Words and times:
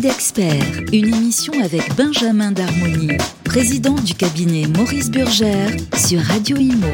Avis 0.00 0.08
d'expert, 0.08 0.80
une 0.92 1.14
émission 1.14 1.52
avec 1.62 1.94
Benjamin 1.94 2.52
Darmoni, 2.52 3.18
président 3.44 3.94
du 3.94 4.14
cabinet 4.14 4.66
Maurice 4.66 5.10
Burgère 5.10 5.70
sur 5.94 6.22
Radio 6.22 6.56
Imo. 6.56 6.88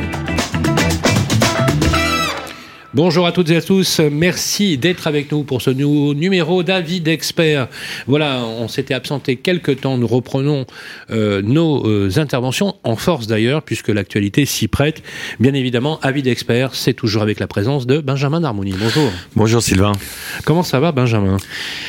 Bonjour 2.97 3.27
à 3.27 3.33
toutes 3.33 3.51
et 3.51 3.57
à 3.57 3.61
tous, 3.61 4.01
merci 4.01 4.79
d'être 4.79 5.07
avec 5.07 5.31
nous 5.31 5.43
pour 5.43 5.61
ce 5.61 5.69
nouveau 5.69 6.15
numéro 6.15 6.63
d'avis 6.63 7.03
d'experts. 7.03 7.69
Voilà, 8.07 8.43
on 8.43 8.69
s'était 8.69 8.95
absenté 8.95 9.37
quelques 9.37 9.83
temps, 9.83 9.99
nous 9.99 10.07
reprenons 10.07 10.65
euh, 11.11 11.43
nos 11.43 11.87
euh, 11.87 12.09
interventions, 12.17 12.77
en 12.85 12.97
force 12.97 13.27
d'ailleurs, 13.27 13.61
puisque 13.61 13.89
l'actualité 13.89 14.47
s'y 14.47 14.67
prête. 14.67 15.03
Bien 15.41 15.53
évidemment, 15.53 16.01
avis 16.01 16.23
d'experts, 16.23 16.75
c'est 16.75 16.95
toujours 16.95 17.21
avec 17.21 17.39
la 17.39 17.47
présence 17.47 17.87
de 17.87 17.99
Benjamin 17.99 18.41
Darmoni. 18.41 18.73
Bonjour. 18.81 19.13
Bonjour 19.35 19.63
Sylvain. 19.63 19.93
Comment 20.47 20.63
ça 20.63 20.81
va 20.81 20.91
Benjamin? 20.91 21.37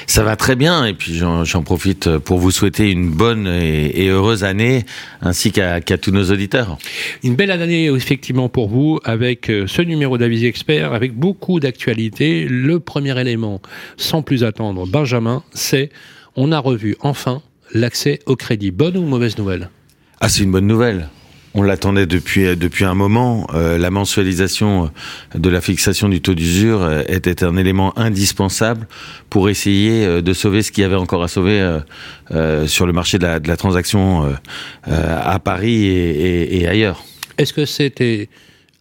Ça 0.08 0.24
va 0.24 0.36
très 0.36 0.58
bien, 0.58 0.84
et 0.84 0.94
puis 0.94 1.14
j'en 1.16 1.64
profite 1.64 2.18
pour 2.18 2.38
vous 2.38 2.52
souhaiter 2.52 2.92
une 2.92 3.12
bonne 3.12 3.48
et, 3.48 4.10
heureuse 4.10 4.44
année, 4.44 4.86
ainsi 5.22 5.54
qu'à 5.54 5.80
tous 5.80 6.12
nos 6.12 6.34
auditeurs. 6.34 6.78
Une 7.24 7.36
belle 7.36 7.52
année 7.52 7.86
effectivement 7.86 8.50
pour 8.50 8.68
vous, 8.68 9.00
avec 9.06 9.50
euh, 9.50 9.68
ce 9.68 9.82
numéro 9.82 10.18
d'avis 10.18 10.42
d'experts 10.42 10.97
avec 10.98 11.14
beaucoup 11.14 11.62
d'actualités. 11.62 12.46
Le 12.50 12.82
premier 12.82 13.18
élément, 13.22 13.62
sans 13.96 14.22
plus 14.22 14.44
attendre, 14.44 14.86
Benjamin, 14.86 15.44
c'est 15.54 15.90
on 16.36 16.52
a 16.52 16.60
revu 16.60 16.98
enfin 17.00 17.42
l'accès 17.74 18.20
au 18.26 18.36
crédit. 18.36 18.72
Bonne 18.72 18.98
ou 18.98 19.04
mauvaise 19.04 19.38
nouvelle? 19.38 19.70
Ah, 20.20 20.28
c'est 20.28 20.44
une 20.44 20.52
bonne 20.52 20.68
nouvelle. 20.68 21.08
On 21.54 21.64
l'attendait 21.64 22.06
depuis 22.06 22.56
depuis 22.56 22.86
un 22.86 22.94
moment. 22.94 23.48
Euh, 23.54 23.78
la 23.80 23.90
mensualisation 23.90 24.92
de 25.34 25.50
la 25.50 25.62
fixation 25.62 26.08
du 26.10 26.22
taux 26.22 26.36
d'usure 26.36 26.84
euh, 26.84 27.02
était 27.08 27.44
un 27.44 27.58
élément 27.58 27.98
indispensable 27.98 28.88
pour 29.30 29.50
essayer 29.50 30.06
euh, 30.06 30.22
de 30.22 30.34
sauver 30.34 30.62
ce 30.62 30.72
qu'il 30.72 30.84
y 30.84 30.86
avait 30.86 30.96
encore 30.96 31.24
à 31.24 31.28
sauver 31.28 31.80
sur 32.68 32.86
le 32.86 32.94
marché 32.94 33.18
de 33.18 33.24
la, 33.24 33.40
de 33.40 33.48
la 33.48 33.58
transaction 33.58 34.36
à 34.84 35.40
Paris 35.40 35.86
et, 35.86 36.60
et 36.60 36.68
ailleurs. 36.68 37.04
Est-ce 37.38 37.54
que 37.54 37.66
c'était 37.66 38.30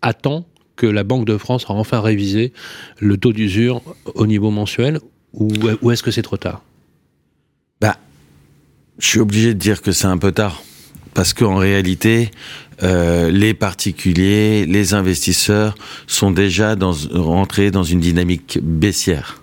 à 0.02 0.12
temps 0.12 0.44
que 0.76 0.86
la 0.86 1.04
Banque 1.04 1.24
de 1.24 1.36
France 1.36 1.64
a 1.68 1.72
enfin 1.72 2.00
révisé 2.00 2.52
le 2.98 3.16
taux 3.16 3.32
d'usure 3.32 3.82
au 4.14 4.26
niveau 4.26 4.50
mensuel 4.50 5.00
ou, 5.32 5.90
est-ce 5.90 6.02
que 6.02 6.10
c'est 6.10 6.22
trop 6.22 6.36
tard? 6.36 6.62
Bah, 7.80 7.96
je 8.98 9.06
suis 9.06 9.20
obligé 9.20 9.52
de 9.52 9.58
dire 9.58 9.82
que 9.82 9.92
c'est 9.92 10.06
un 10.06 10.18
peu 10.18 10.32
tard 10.32 10.62
parce 11.12 11.34
qu'en 11.34 11.56
réalité, 11.56 12.30
euh, 12.82 13.30
les 13.30 13.54
particuliers, 13.54 14.66
les 14.66 14.94
investisseurs 14.94 15.74
sont 16.06 16.30
déjà 16.30 16.76
dans, 16.76 16.94
rentrés 17.12 17.70
dans 17.70 17.82
une 17.82 18.00
dynamique 18.00 18.58
baissière. 18.62 19.42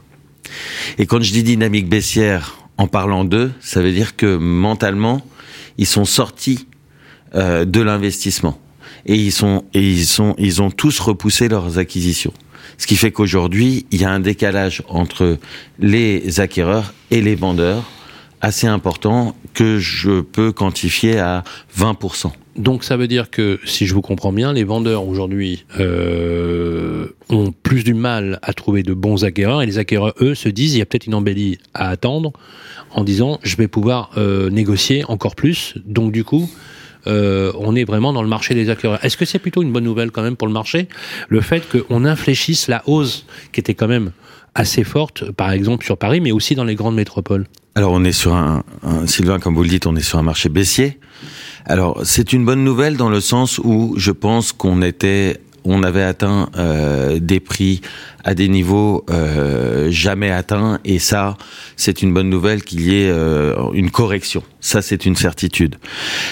Et 0.98 1.06
quand 1.06 1.22
je 1.22 1.32
dis 1.32 1.44
dynamique 1.44 1.90
baissière, 1.90 2.60
en 2.78 2.88
parlant 2.88 3.24
d'eux, 3.24 3.52
ça 3.60 3.82
veut 3.82 3.92
dire 3.92 4.16
que 4.16 4.38
mentalement, 4.38 5.26
ils 5.78 5.88
sont 5.88 6.06
sortis 6.06 6.68
euh, 7.36 7.66
de 7.66 7.82
l'investissement 7.82 8.60
et 9.06 9.16
ils 9.16 9.32
sont 9.32 9.64
ils 9.74 10.06
sont 10.06 10.36
ils 10.38 10.62
ont 10.62 10.72
tous 10.72 11.00
repoussé 11.00 11.48
leurs 11.48 11.78
acquisitions. 11.78 12.34
Ce 12.78 12.88
qui 12.88 12.96
fait 12.96 13.12
qu'aujourd'hui, 13.12 13.86
il 13.92 14.02
y 14.02 14.06
a 14.06 14.10
un 14.10 14.20
décalage 14.20 14.82
entre 14.88 15.38
les 15.80 16.40
acquéreurs 16.40 16.94
et 17.12 17.22
les 17.22 17.36
vendeurs 17.36 17.84
assez 18.42 18.68
important 18.68 19.36
que 19.54 19.80
je 19.80 20.20
peux 20.22 20.52
quantifier 20.52 21.18
à 21.18 21.44
20%. 21.78 22.32
Donc 22.58 22.84
ça 22.84 22.98
veut 22.98 23.08
dire 23.08 23.32
que, 23.32 23.60
si 23.66 23.88
je 23.88 23.94
vous 23.94 24.02
comprends 24.02 24.34
bien, 24.34 24.54
les 24.54 24.64
vendeurs 24.64 25.08
aujourd'hui 25.08 25.66
euh, 25.80 27.08
ont 27.30 27.52
plus 27.52 27.84
du 27.84 27.94
mal 27.94 28.40
à 28.44 28.54
trouver 28.54 28.84
de 28.84 28.94
bons 28.94 29.24
acquéreurs 29.24 29.62
et 29.62 29.66
les 29.66 29.80
acquéreurs, 29.80 30.14
eux, 30.22 30.36
se 30.36 30.50
disent 30.50 30.76
il 30.76 30.80
y 30.80 30.82
a 30.82 30.86
peut-être 30.86 31.08
une 31.08 31.16
embellie 31.16 31.58
à 31.74 31.90
attendre 31.90 32.34
en 32.92 33.04
disant 33.04 33.40
je 33.44 33.56
vais 33.56 33.68
pouvoir 33.68 34.12
euh, 34.18 34.50
négocier 34.50 35.04
encore 35.08 35.36
plus. 35.36 35.76
Donc 35.86 36.12
du 36.12 36.24
coup, 36.24 36.50
on 37.06 37.76
est 37.76 37.84
vraiment 37.84 38.14
dans 38.14 38.22
le 38.22 38.30
marché 38.30 38.54
des 38.54 38.70
acquéreurs. 38.70 39.04
Est-ce 39.04 39.18
que 39.18 39.26
c'est 39.26 39.40
plutôt 39.40 39.62
une 39.62 39.72
bonne 39.72 39.84
nouvelle 39.84 40.12
quand 40.12 40.24
même 40.24 40.36
pour 40.36 40.48
le 40.48 40.54
marché, 40.54 40.88
le 41.30 41.42
fait 41.42 41.64
qu'on 41.70 42.06
infléchisse 42.06 42.68
la 42.68 42.84
hausse 42.88 43.26
qui 43.52 43.60
était 43.60 43.74
quand 43.74 43.88
même 43.88 44.12
assez 44.56 44.84
forte, 44.84 45.32
par 45.32 45.52
exemple 45.52 45.84
sur 45.86 45.98
Paris, 45.98 46.22
mais 46.22 46.32
aussi 46.32 46.56
dans 46.56 46.64
les 46.64 46.76
grandes 46.76 46.96
métropoles 46.96 47.48
Alors 47.76 47.92
on 47.92 48.04
est 48.04 48.12
sur 48.12 48.34
un, 48.34 48.64
un 48.84 49.08
Sylvain, 49.08 49.40
comme 49.40 49.56
vous 49.56 49.64
le 49.64 49.70
dites, 49.70 49.88
on 49.88 49.96
est 49.96 50.02
sur 50.02 50.20
un 50.20 50.24
marché 50.24 50.50
baissier. 50.50 51.00
Alors 51.66 52.02
c'est 52.04 52.34
une 52.34 52.46
bonne 52.46 52.64
nouvelle 52.64 52.98
dans 52.98 53.10
le 53.10 53.22
sens 53.22 53.60
où 53.60 53.96
je 53.98 54.12
pense 54.12 54.52
qu'on 54.52 54.82
était 54.82 55.40
on 55.66 55.84
avait 55.84 56.04
atteint 56.04 56.50
euh, 56.58 57.20
des 57.20 57.40
prix 57.40 57.82
à 58.24 58.34
des 58.34 58.48
niveaux 58.48 59.06
euh, 59.10 59.90
jamais 59.92 60.32
atteints. 60.32 60.80
Et 60.86 61.00
ça 61.00 61.38
c'est 61.76 62.02
une 62.02 62.14
bonne 62.14 62.30
nouvelle 62.30 62.64
qu'il 62.64 62.82
y 62.82 63.04
ait 63.04 63.10
euh, 63.10 63.56
une 63.74 63.92
correction. 63.92 64.44
Ça 64.60 64.82
c'est 64.82 65.06
une 65.06 65.16
certitude. 65.16 65.76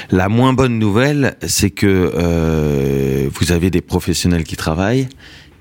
La 0.09 0.30
moins 0.30 0.53
bonne 0.53 0.80
nouvelle 0.80 1.36
c'est 1.46 1.70
que 1.70 3.30
vous 3.34 3.52
avez 3.52 3.70
des 3.70 3.81
professionnels 3.81 4.44
qui 4.44 4.56
travaillent 4.56 5.08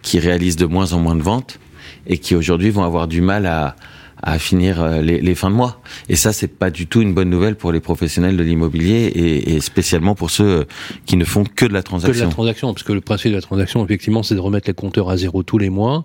qui 0.02 0.18
réalisent 0.18 0.56
de 0.56 0.66
moins 0.66 0.92
en 0.92 0.98
moins 0.98 1.16
de 1.16 1.22
ventes 1.22 1.58
et 2.06 2.18
qui 2.18 2.34
aujourd'hui 2.34 2.70
vont 2.70 2.84
avoir 2.84 3.08
du 3.08 3.20
mal 3.20 3.46
à 3.46 3.76
à 4.22 4.38
finir 4.38 4.82
euh, 4.82 5.00
les, 5.00 5.20
les, 5.20 5.34
fins 5.34 5.50
de 5.50 5.54
mois. 5.54 5.80
Et 6.08 6.16
ça, 6.16 6.32
c'est 6.32 6.48
pas 6.48 6.70
du 6.70 6.86
tout 6.86 7.00
une 7.00 7.14
bonne 7.14 7.30
nouvelle 7.30 7.56
pour 7.56 7.72
les 7.72 7.80
professionnels 7.80 8.36
de 8.36 8.42
l'immobilier 8.42 9.06
et, 9.06 9.54
et, 9.54 9.60
spécialement 9.60 10.14
pour 10.14 10.30
ceux 10.30 10.44
euh, 10.44 10.64
qui 11.06 11.16
ne 11.16 11.24
font 11.24 11.44
que 11.44 11.64
de 11.64 11.72
la 11.72 11.82
transaction. 11.82 12.12
Que 12.12 12.18
de 12.18 12.24
la 12.24 12.30
transaction, 12.30 12.72
parce 12.72 12.82
que 12.82 12.92
le 12.92 13.00
principe 13.00 13.30
de 13.30 13.36
la 13.36 13.42
transaction, 13.42 13.84
effectivement, 13.84 14.22
c'est 14.22 14.34
de 14.34 14.40
remettre 14.40 14.68
les 14.68 14.74
compteurs 14.74 15.10
à 15.10 15.16
zéro 15.16 15.42
tous 15.42 15.58
les 15.58 15.70
mois. 15.70 16.04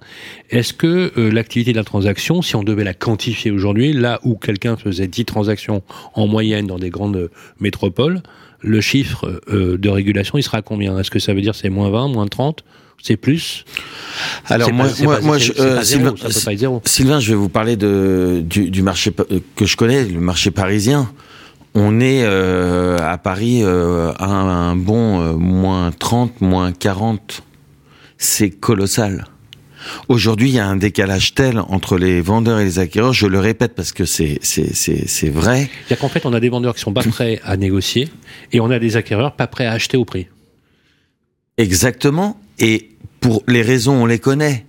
Est-ce 0.49 0.73
que 0.73 1.11
euh, 1.17 1.31
l'activité 1.31 1.71
de 1.71 1.77
la 1.77 1.83
transaction, 1.83 2.41
si 2.41 2.55
on 2.55 2.63
devait 2.63 2.83
la 2.83 2.93
quantifier 2.93 3.51
aujourd'hui, 3.51 3.93
là 3.93 4.19
où 4.23 4.35
quelqu'un 4.35 4.77
faisait 4.77 5.07
10 5.07 5.25
transactions 5.25 5.83
en 6.13 6.27
moyenne 6.27 6.67
dans 6.67 6.79
des 6.79 6.89
grandes 6.89 7.29
métropoles, 7.59 8.21
le 8.61 8.81
chiffre 8.81 9.41
de 9.47 9.89
régulation, 9.89 10.39
il 10.39 10.43
sera 10.43 10.63
combien? 10.63 10.97
Est-ce 10.97 11.11
que 11.11 11.19
ça 11.19 11.33
veut 11.33 11.41
dire 11.41 11.53
c'est 11.53 11.69
moins 11.69 11.89
20, 11.89 12.07
moins 12.07 12.25
30 12.25 12.63
c'est 13.01 13.17
plus. 13.17 13.65
Alors 14.47 14.71
moi, 14.71 14.87
moi, 15.21 15.37
je, 15.37 15.51
Sylvain, 16.85 17.19
je 17.19 17.29
vais 17.29 17.35
vous 17.35 17.49
parler 17.49 17.75
de, 17.75 18.43
du, 18.45 18.81
marché 18.81 19.11
que 19.55 19.65
je 19.65 19.77
connais, 19.77 20.05
le 20.05 20.19
marché 20.19 20.51
parisien. 20.51 21.11
On 21.77 21.99
est 21.99 22.23
euh, 22.23 22.97
à 22.99 23.17
Paris 23.17 23.59
euh, 23.61 24.13
à 24.17 24.27
un, 24.27 24.77
bon 24.77 25.19
euh, 25.19 25.33
moins 25.33 25.91
30, 25.91 26.39
moins 26.39 26.71
40. 26.71 27.43
C'est 28.17 28.49
colossal. 28.49 29.25
Aujourd'hui, 30.07 30.49
il 30.49 30.55
y 30.55 30.59
a 30.59 30.65
un 30.65 30.77
décalage 30.77 31.35
tel 31.35 31.59
entre 31.59 31.97
les 31.97 32.21
vendeurs 32.21 32.59
et 32.59 32.63
les 32.63 32.79
acquéreurs. 32.79 33.11
Je 33.11 33.27
le 33.27 33.39
répète 33.39 33.75
parce 33.75 33.91
que 33.91 34.05
c'est 34.05 34.39
c'est 34.41 35.29
vrai. 35.29 35.69
C'est-à-dire 35.87 35.99
qu'en 35.99 36.09
fait, 36.09 36.25
on 36.25 36.33
a 36.33 36.39
des 36.39 36.49
vendeurs 36.49 36.75
qui 36.75 36.81
sont 36.81 36.93
pas 36.93 37.03
prêts 37.03 37.41
à 37.43 37.57
négocier 37.57 38.07
et 38.53 38.61
on 38.61 38.71
a 38.71 38.79
des 38.79 38.95
acquéreurs 38.95 39.35
pas 39.35 39.47
prêts 39.47 39.65
à 39.65 39.73
acheter 39.73 39.97
au 39.97 40.05
prix. 40.05 40.27
Exactement. 41.57 42.39
Et 42.59 42.89
pour 43.19 43.43
les 43.47 43.61
raisons, 43.61 44.03
on 44.03 44.05
les 44.05 44.19
connaît. 44.19 44.65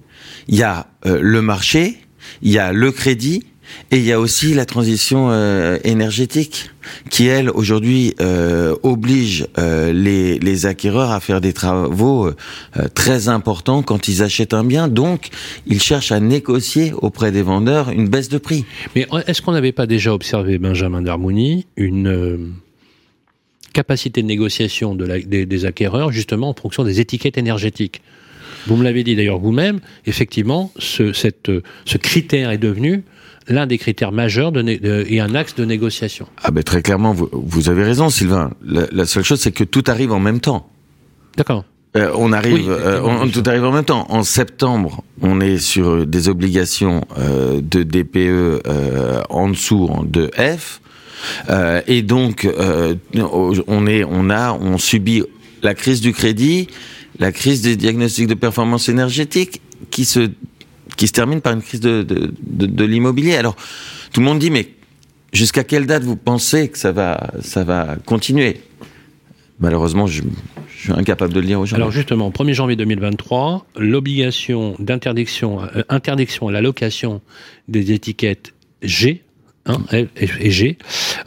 Il 0.48 0.56
y 0.56 0.62
a 0.62 0.86
euh, 1.06 1.18
le 1.20 1.42
marché, 1.42 1.98
il 2.42 2.50
y 2.52 2.58
a 2.58 2.72
le 2.72 2.90
crédit, 2.92 3.44
et 3.90 3.98
il 3.98 4.04
y 4.04 4.12
a 4.12 4.20
aussi 4.20 4.54
la 4.54 4.64
transition 4.64 5.28
euh, 5.30 5.76
énergétique 5.82 6.70
qui, 7.10 7.26
elle, 7.26 7.50
aujourd'hui, 7.50 8.14
euh, 8.20 8.76
oblige 8.84 9.46
les, 9.56 10.38
les, 10.38 10.66
acquéreurs 10.66 11.10
à 11.10 11.18
faire 11.18 11.40
des 11.40 11.52
travaux 11.52 12.30
très 12.94 13.28
importants 13.28 13.82
quand 13.82 14.06
ils 14.06 14.22
achètent 14.22 14.54
un 14.54 14.62
bien. 14.62 14.86
Donc, 14.86 15.30
ils 15.66 15.82
cherchent 15.82 16.12
à 16.12 16.20
négocier 16.20 16.92
auprès 16.96 17.32
des 17.32 17.42
vendeurs 17.42 17.90
une 17.90 18.08
baisse 18.08 18.28
de 18.28 18.38
prix. 18.38 18.64
Mais 18.94 19.06
est-ce 19.26 19.42
qu'on 19.42 19.52
n'avait 19.52 19.72
pas 19.72 19.86
déjà 19.86 20.14
observé, 20.14 20.58
Benjamin 20.58 21.02
d'Harmonie, 21.02 21.66
une 21.76 22.54
capacité 23.76 24.22
de 24.22 24.26
négociation 24.26 24.94
de 24.94 25.04
la, 25.04 25.20
des, 25.20 25.64
acquéreurs 25.66 26.10
justement 26.10 26.48
en 26.48 26.54
fonction 26.54 26.82
des 26.82 26.98
étiquettes 26.98 27.36
énergétiques. 27.36 28.00
Vous 28.66 28.76
me 28.76 28.84
l'avez 28.84 29.04
dit 29.04 29.14
d'ailleurs 29.14 29.38
vous-même, 29.38 29.80
effectivement, 30.06 30.72
ce, 30.78 31.12
cette, 31.12 31.50
ce 31.84 31.98
critère 31.98 32.50
est 32.50 32.58
devenu 32.58 33.04
l'un 33.48 33.66
des 33.66 33.76
critères 33.76 34.12
majeurs 34.12 34.50
de, 34.50 35.04
et 35.06 35.20
un 35.20 35.34
axe 35.34 35.54
de 35.56 35.66
négociation. 35.66 36.26
Ah 36.42 36.50
ben 36.50 36.64
très 36.64 36.80
clairement, 36.80 37.12
vous, 37.12 37.28
vous 37.32 37.68
avez 37.68 37.84
raison 37.84 38.08
Sylvain. 38.08 38.50
La, 38.64 39.04
seule 39.04 39.24
chose 39.24 39.40
c'est 39.40 39.52
que 39.52 39.64
tout 39.64 39.84
arrive 39.88 40.10
en 40.10 40.20
même 40.20 40.40
temps. 40.40 40.70
D'accord. 41.36 41.64
Euh, 41.96 42.10
on 42.16 42.32
arrive, 42.32 42.70
euh, 42.70 43.00
on, 43.04 43.28
tout 43.28 43.42
arrive 43.44 43.64
en 43.64 43.72
même 43.72 43.84
temps. 43.84 44.06
En 44.08 44.22
septembre, 44.22 45.04
on 45.20 45.40
est 45.40 45.58
sur 45.58 46.06
des 46.06 46.30
obligations 46.30 47.02
euh, 47.18 47.60
de 47.60 47.82
DPE 47.82 48.62
en 49.28 49.50
dessous 49.50 49.90
de 50.06 50.30
F. 50.34 50.80
Euh, 51.48 51.80
et 51.86 52.02
donc, 52.02 52.44
euh, 52.44 52.94
on 53.66 53.86
est, 53.86 54.04
on 54.04 54.30
a, 54.30 54.52
on 54.52 54.78
subit 54.78 55.22
la 55.62 55.74
crise 55.74 56.00
du 56.00 56.12
crédit, 56.12 56.68
la 57.18 57.32
crise 57.32 57.62
des 57.62 57.76
diagnostics 57.76 58.26
de 58.26 58.34
performance 58.34 58.88
énergétique, 58.88 59.60
qui 59.90 60.04
se, 60.04 60.30
qui 60.96 61.06
se 61.06 61.12
termine 61.12 61.40
par 61.40 61.52
une 61.52 61.62
crise 61.62 61.80
de, 61.80 62.02
de, 62.02 62.32
de, 62.66 62.84
l'immobilier. 62.84 63.36
Alors, 63.36 63.56
tout 64.12 64.20
le 64.20 64.26
monde 64.26 64.38
dit, 64.38 64.50
mais 64.50 64.68
jusqu'à 65.32 65.64
quelle 65.64 65.86
date 65.86 66.04
vous 66.04 66.16
pensez 66.16 66.68
que 66.68 66.78
ça 66.78 66.92
va, 66.92 67.30
ça 67.40 67.64
va 67.64 67.96
continuer? 68.04 68.60
Malheureusement, 69.58 70.06
je, 70.06 70.22
je, 70.68 70.82
suis 70.82 70.92
incapable 70.92 71.32
de 71.32 71.40
le 71.40 71.46
dire 71.46 71.60
aujourd'hui. 71.60 71.82
Alors 71.82 71.90
justement, 71.90 72.30
1er 72.30 72.52
janvier 72.52 72.76
2023, 72.76 73.66
l'obligation 73.76 74.76
d'interdiction, 74.78 75.62
euh, 75.62 75.82
interdiction 75.88 76.48
à 76.48 76.52
la 76.52 76.60
location 76.60 77.22
des 77.66 77.92
étiquettes 77.92 78.52
G 78.82 79.22
hein, 79.66 79.78
F 79.90 80.40
et 80.40 80.50
G. 80.50 80.78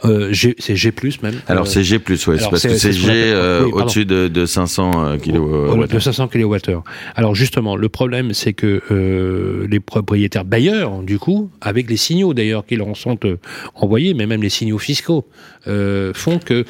Euh, 0.04 0.32
G 0.32 0.54
c'est 0.58 0.76
G 0.76 0.92
même. 1.22 1.34
Alors 1.46 1.66
c'est 1.66 1.82
G 1.82 1.96
ouais, 1.96 2.16
c'est 2.16 2.50
parce 2.50 2.62
que 2.62 2.76
c'est 2.76 2.92
G 2.92 3.08
euh, 3.10 3.66
au-dessus 3.70 4.04
de, 4.04 4.28
de 4.28 4.46
500 4.46 5.18
kW. 5.18 5.86
De 5.86 5.98
500 5.98 6.28
kWh. 6.28 6.82
Alors 7.14 7.34
justement, 7.34 7.76
le 7.76 7.88
problème 7.88 8.32
c'est 8.34 8.52
que 8.52 8.82
euh, 8.90 9.66
les 9.70 9.80
propriétaires 9.80 10.44
bailleurs, 10.44 11.02
du 11.02 11.18
coup, 11.18 11.50
avec 11.60 11.88
les 11.88 11.96
signaux 11.96 12.34
d'ailleurs 12.34 12.66
qui 12.66 12.76
leur 12.76 12.96
sont 12.96 13.18
euh, 13.24 13.36
envoyés, 13.74 14.14
mais 14.14 14.26
même 14.26 14.42
les 14.42 14.50
signaux 14.50 14.78
fiscaux, 14.78 15.26
euh, 15.66 16.12
font 16.14 16.38
que 16.38 16.64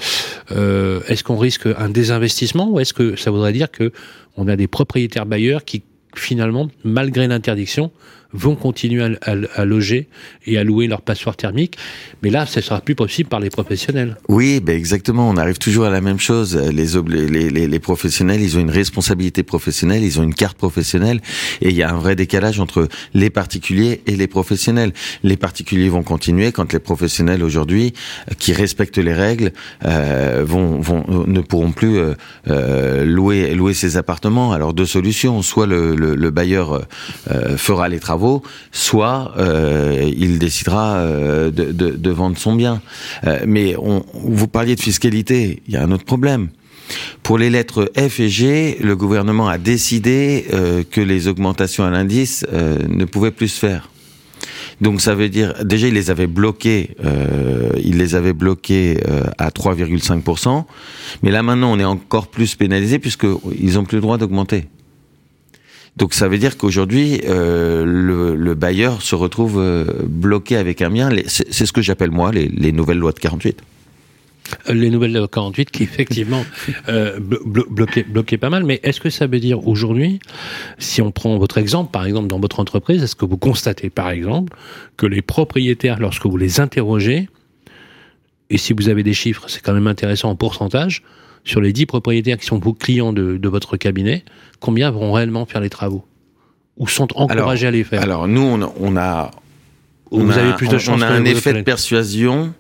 est-ce 1.08 1.24
qu'on 1.24 1.36
risque 1.36 1.66
un 1.66 1.88
désinvestissement 1.88 2.70
ou 2.70 2.80
est-ce 2.80 2.94
que 2.94 3.16
ça 3.16 3.30
voudrait 3.30 3.52
dire 3.52 3.70
que 3.70 3.92
on 4.36 4.48
a 4.48 4.56
des 4.56 4.66
propriétaires 4.66 5.26
bailleurs 5.26 5.64
qui 5.64 5.82
finalement, 6.16 6.68
malgré 6.84 7.28
l'interdiction, 7.28 7.92
vont 8.32 8.54
continuer 8.54 9.16
à, 9.22 9.64
loger 9.64 10.08
et 10.46 10.58
à 10.58 10.64
louer 10.64 10.86
leur 10.86 11.02
passoire 11.02 11.36
thermique. 11.36 11.76
Mais 12.22 12.30
là, 12.30 12.46
ce 12.46 12.60
sera 12.60 12.80
plus 12.80 12.94
possible 12.94 13.28
par 13.28 13.40
les 13.40 13.50
professionnels. 13.50 14.16
Oui, 14.28 14.60
ben 14.60 14.76
exactement. 14.76 15.28
On 15.28 15.36
arrive 15.36 15.58
toujours 15.58 15.84
à 15.84 15.90
la 15.90 16.00
même 16.00 16.18
chose. 16.18 16.56
Les, 16.56 16.86
les, 17.50 17.66
les, 17.66 17.78
professionnels, 17.78 18.40
ils 18.40 18.56
ont 18.56 18.60
une 18.60 18.70
responsabilité 18.70 19.42
professionnelle, 19.42 20.02
ils 20.02 20.20
ont 20.20 20.22
une 20.22 20.34
carte 20.34 20.56
professionnelle, 20.56 21.20
et 21.60 21.70
il 21.70 21.76
y 21.76 21.82
a 21.82 21.90
un 21.90 21.98
vrai 21.98 22.14
décalage 22.14 22.60
entre 22.60 22.88
les 23.14 23.30
particuliers 23.30 24.02
et 24.06 24.16
les 24.16 24.26
professionnels. 24.26 24.92
Les 25.22 25.36
particuliers 25.36 25.88
vont 25.88 26.02
continuer 26.02 26.52
quand 26.52 26.72
les 26.72 26.78
professionnels 26.78 27.42
aujourd'hui, 27.42 27.94
euh, 28.30 28.34
qui 28.38 28.52
respectent 28.52 28.98
les 28.98 29.14
règles, 29.14 29.52
euh, 29.84 30.44
vont, 30.46 30.80
vont, 30.80 31.04
ne 31.26 31.40
pourront 31.40 31.72
plus 31.72 31.98
euh, 31.98 32.14
euh, 32.48 33.04
louer, 33.04 33.54
louer 33.54 33.74
ces 33.74 33.96
appartements. 33.96 34.52
Alors 34.52 34.74
deux 34.74 34.86
solutions 34.86 35.42
soit 35.42 35.66
le, 35.66 35.94
le, 35.94 36.14
le 36.14 36.30
bailleur 36.30 36.86
euh, 37.30 37.56
fera 37.56 37.88
les 37.88 37.98
travaux 37.98 38.19
soit 38.72 39.32
euh, 39.38 40.10
il 40.16 40.38
décidera 40.38 40.96
euh, 40.96 41.50
de, 41.50 42.10
vendre 42.10 42.38
son 42.38 42.54
bien. 42.54 42.80
Euh, 43.26 43.40
mais 43.46 43.74
on, 43.78 44.04
vous 44.14 44.48
parliez 44.48 44.76
de 44.76 44.80
fiscalité, 44.80 45.62
il 45.66 45.74
y 45.74 45.76
a 45.76 45.82
un 45.82 45.92
autre 45.92 46.04
problème. 46.04 46.48
Pour 47.22 47.38
les 47.38 47.50
lettres 47.50 47.90
F 47.96 48.18
et 48.18 48.28
G, 48.28 48.76
le 48.80 48.96
gouvernement 48.96 49.48
a 49.48 49.58
décidé 49.58 50.46
que 50.90 51.00
les 51.00 51.28
augmentations 51.28 51.84
à 51.84 51.90
l'indice 51.90 52.44
ne 52.52 53.04
pouvaient 53.04 53.30
plus 53.30 53.46
se 53.46 53.60
faire. 53.60 53.88
Donc 54.80 55.00
ça 55.00 55.14
veut 55.14 55.28
dire 55.28 55.54
déjà 55.62 55.86
il 55.86 55.94
les 55.94 56.10
avait 56.10 56.26
bloqués, 56.26 56.96
il 57.80 57.96
les 57.96 58.16
avait 58.16 58.32
bloqués 58.32 58.98
à 59.38 59.50
3,5%, 59.50 60.64
mais 61.22 61.30
là 61.30 61.44
maintenant 61.44 61.70
on 61.72 61.78
est 61.78 61.84
encore 61.84 62.26
plus 62.26 62.56
pénalisé 62.56 62.98
puisque 62.98 63.26
ils 63.56 63.78
ont 63.78 63.84
plus 63.84 63.98
le 63.98 64.02
droit 64.02 64.18
d'augmenter. 64.18 64.64
Donc 65.96 66.14
ça 66.14 66.28
veut 66.28 66.38
dire 66.38 66.56
qu'aujourd'hui, 66.56 67.20
euh, 67.24 67.84
le, 67.84 68.54
bailleur 68.54 69.02
se 69.02 69.14
retrouve 69.14 69.58
euh, 69.58 69.84
bloqué 70.04 70.56
avec 70.56 70.82
un 70.82 70.90
bien. 70.90 71.10
C'est 71.26 71.66
ce 71.66 71.72
que 71.72 71.82
j'appelle 71.82 72.10
moi 72.10 72.30
les, 72.32 72.72
nouvelles 72.72 72.98
lois 72.98 73.12
de 73.12 73.18
48 73.18 73.62
euh, 74.68 74.74
les 74.74 74.90
nouvelles 74.90 75.12
lois 75.12 75.22
de 75.22 75.26
48 75.26 75.70
qui 75.70 75.82
effectivement 75.84 76.44
euh, 76.88 77.18
bloquaient, 77.20 78.38
pas 78.38 78.50
mal, 78.50 78.64
mais 78.64 78.80
est-ce 78.82 79.00
que 79.00 79.10
ça 79.10 79.26
veut 79.26 79.40
dire 79.40 79.66
aujourd'hui, 79.66 80.20
si 80.78 81.02
on 81.02 81.12
prend 81.12 81.38
votre 81.38 81.58
exemple, 81.58 81.90
par 81.92 82.04
exemple 82.04 82.28
dans 82.28 82.40
votre 82.40 82.60
entreprise, 82.60 83.02
est-ce 83.02 83.16
que 83.16 83.24
vous 83.24 83.36
constatez 83.36 83.90
par 83.90 84.10
exemple 84.10 84.56
que 84.96 85.06
les 85.06 85.22
propriétaires, 85.22 86.00
lorsque 86.00 86.26
vous 86.26 86.36
les 86.36 86.60
interrogez, 86.60 87.28
et 88.48 88.58
si 88.58 88.72
vous 88.72 88.88
avez 88.88 89.02
des 89.02 89.14
chiffres, 89.14 89.44
c'est 89.48 89.62
quand 89.62 89.72
même 89.72 89.86
intéressant 89.86 90.30
en 90.30 90.36
pourcentage, 90.36 91.02
sur 91.44 91.60
les 91.60 91.72
10 91.72 91.86
propriétaires 91.86 92.38
qui 92.38 92.46
sont 92.46 92.58
vos 92.58 92.74
clients 92.74 93.12
de, 93.12 93.36
de 93.36 93.48
votre 93.48 93.76
cabinet, 93.76 94.24
combien 94.60 94.90
vont 94.90 95.12
réellement 95.12 95.46
faire 95.46 95.60
les 95.60 95.70
travaux 95.70 96.04
Ou 96.76 96.88
sont 96.88 97.08
encouragés 97.16 97.66
à 97.66 97.70
les 97.70 97.84
faire 97.84 98.02
Alors, 98.02 98.28
nous, 98.28 98.42
on 98.42 98.62
a. 98.62 98.68
On 98.78 98.96
a 98.96 99.30
vous 100.10 100.38
avez 100.38 100.54
plus 100.54 100.68
de 100.68 100.78
chance. 100.78 100.98
On 100.98 101.02
a 101.02 101.06
un 101.06 101.24
effet 101.24 101.52
de 101.52 101.62
persuasion 101.62 102.52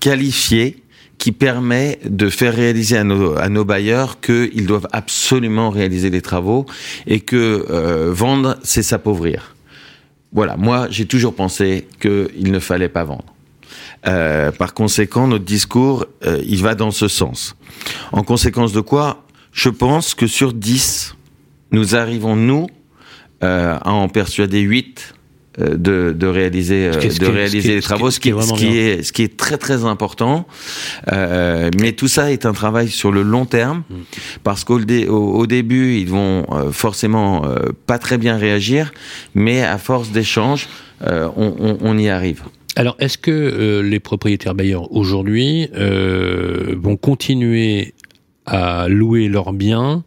qualifié 0.00 0.82
qui 1.22 1.30
permet 1.30 2.00
de 2.04 2.28
faire 2.28 2.52
réaliser 2.52 2.96
à 2.96 3.04
nos, 3.04 3.38
à 3.38 3.48
nos 3.48 3.64
bailleurs 3.64 4.20
qu'ils 4.20 4.66
doivent 4.66 4.88
absolument 4.90 5.70
réaliser 5.70 6.10
les 6.10 6.20
travaux 6.20 6.66
et 7.06 7.20
que 7.20 7.64
euh, 7.70 8.10
vendre, 8.12 8.56
c'est 8.64 8.82
s'appauvrir. 8.82 9.54
Voilà, 10.32 10.56
moi 10.56 10.88
j'ai 10.90 11.06
toujours 11.06 11.34
pensé 11.36 11.86
qu'il 12.00 12.50
ne 12.50 12.58
fallait 12.58 12.88
pas 12.88 13.04
vendre. 13.04 13.24
Euh, 14.08 14.50
par 14.50 14.74
conséquent, 14.74 15.28
notre 15.28 15.44
discours, 15.44 16.06
euh, 16.26 16.42
il 16.44 16.60
va 16.60 16.74
dans 16.74 16.90
ce 16.90 17.06
sens. 17.06 17.54
En 18.12 18.22
conséquence 18.22 18.72
de 18.72 18.80
quoi, 18.80 19.24
je 19.52 19.68
pense 19.68 20.14
que 20.14 20.26
sur 20.26 20.52
10, 20.52 21.16
nous 21.72 21.94
arrivons, 21.96 22.36
nous, 22.36 22.68
euh, 23.42 23.76
à 23.82 23.90
en 23.90 24.08
persuader 24.08 24.60
8 24.60 25.14
euh, 25.58 25.76
de, 25.76 26.14
de, 26.16 26.26
réaliser 26.28 26.86
euh, 26.86 26.92
de 26.92 27.26
réaliser 27.26 27.74
les 27.74 27.82
travaux 27.82 28.12
ce 28.12 28.20
qui, 28.20 28.30
ce 28.30 28.54
qui 28.54 28.78
est 28.78 29.02
ce 29.02 29.12
qui 29.12 29.22
est 29.22 29.36
très 29.36 29.58
très 29.58 29.84
important. 29.84 30.46
Mais 31.10 31.92
tout 31.96 32.06
ça 32.06 32.30
est 32.30 32.46
un 32.46 32.52
travail 32.52 32.88
sur 32.88 33.10
le 33.10 33.22
long 33.22 33.44
terme 33.44 33.82
mm. 33.90 33.94
parce 34.44 34.62
qu'au 34.62 34.78
au, 34.78 35.46
début 35.48 35.96
ils 35.96 36.08
vont 36.08 36.46
forcément 36.70 37.42
pas 37.86 37.98
très 37.98 38.16
bien 38.16 38.36
réagir 38.36 38.92
mais 39.34 39.64
à 39.64 39.76
force 39.76 40.10
d'échanges 40.10 40.68
on, 41.04 41.32
on, 41.36 41.78
on, 41.80 41.98
y 41.98 42.08
arrive 42.08 42.42
alors, 42.74 42.96
est-ce 43.00 43.18
que 43.18 43.80
les 43.80 44.00
propriétaires 44.00 44.54
bailleurs 44.54 44.90
aujourd'hui 44.92 45.68
vont 45.74 46.96
continuer 46.96 47.92
à 48.46 48.88
louer 48.88 49.28
leurs 49.28 49.52
biens 49.52 50.04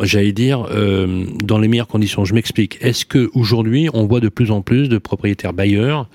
j'allais 0.00 0.32
dire, 0.32 0.66
euh, 0.70 1.24
dans 1.42 1.58
les 1.58 1.68
meilleures 1.68 1.88
conditions? 1.88 2.24
Je 2.24 2.34
m'explique. 2.34 2.78
Est-ce 2.80 3.04
que 3.04 3.30
aujourd'hui, 3.34 3.88
on 3.92 4.06
voit 4.06 4.20
de 4.20 4.28
plus 4.28 4.50
en 4.50 4.62
plus 4.62 4.88
de 4.88 4.98
propriétaires 4.98 5.52
bailleurs 5.52 6.08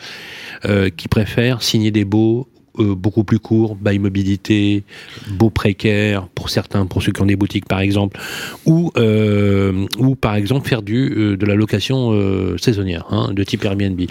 euh, 0.65 0.89
qui 0.89 1.07
préfèrent 1.07 1.61
signer 1.61 1.91
des 1.91 2.05
baux 2.05 2.47
euh, 2.79 2.95
beaucoup 2.95 3.23
plus 3.23 3.39
courts, 3.39 3.75
bail 3.75 3.99
mobilité, 3.99 4.83
beaux 5.29 5.49
précaires 5.49 6.27
pour 6.35 6.49
certains, 6.49 6.85
pour 6.85 7.03
ceux 7.03 7.11
qui 7.11 7.21
ont 7.21 7.25
des 7.25 7.35
boutiques 7.35 7.67
par 7.67 7.79
exemple, 7.79 8.19
ou 8.65 8.91
euh, 8.97 9.85
ou 9.97 10.15
par 10.15 10.35
exemple 10.35 10.67
faire 10.67 10.81
du 10.81 11.13
euh, 11.15 11.37
de 11.37 11.45
la 11.45 11.55
location 11.55 12.11
euh, 12.13 12.57
saisonnière, 12.57 13.05
hein, 13.09 13.31
de 13.33 13.43
type 13.43 13.63
Airbnb. 13.63 14.01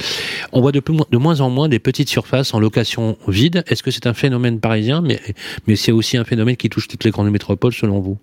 On 0.52 0.60
voit 0.60 0.72
de, 0.72 0.80
plus, 0.80 0.96
de 1.10 1.18
moins 1.18 1.40
en 1.40 1.50
moins 1.50 1.68
des 1.68 1.78
petites 1.78 2.08
surfaces 2.08 2.54
en 2.54 2.60
location 2.60 3.16
vide. 3.28 3.64
Est-ce 3.66 3.82
que 3.82 3.90
c'est 3.90 4.06
un 4.06 4.14
phénomène 4.14 4.60
parisien, 4.60 5.00
mais 5.00 5.20
mais 5.66 5.76
c'est 5.76 5.92
aussi 5.92 6.16
un 6.16 6.24
phénomène 6.24 6.56
qui 6.56 6.68
touche 6.68 6.88
toutes 6.88 7.04
les 7.04 7.10
grandes 7.10 7.30
métropoles 7.30 7.72
selon 7.72 8.00
vous? 8.00 8.18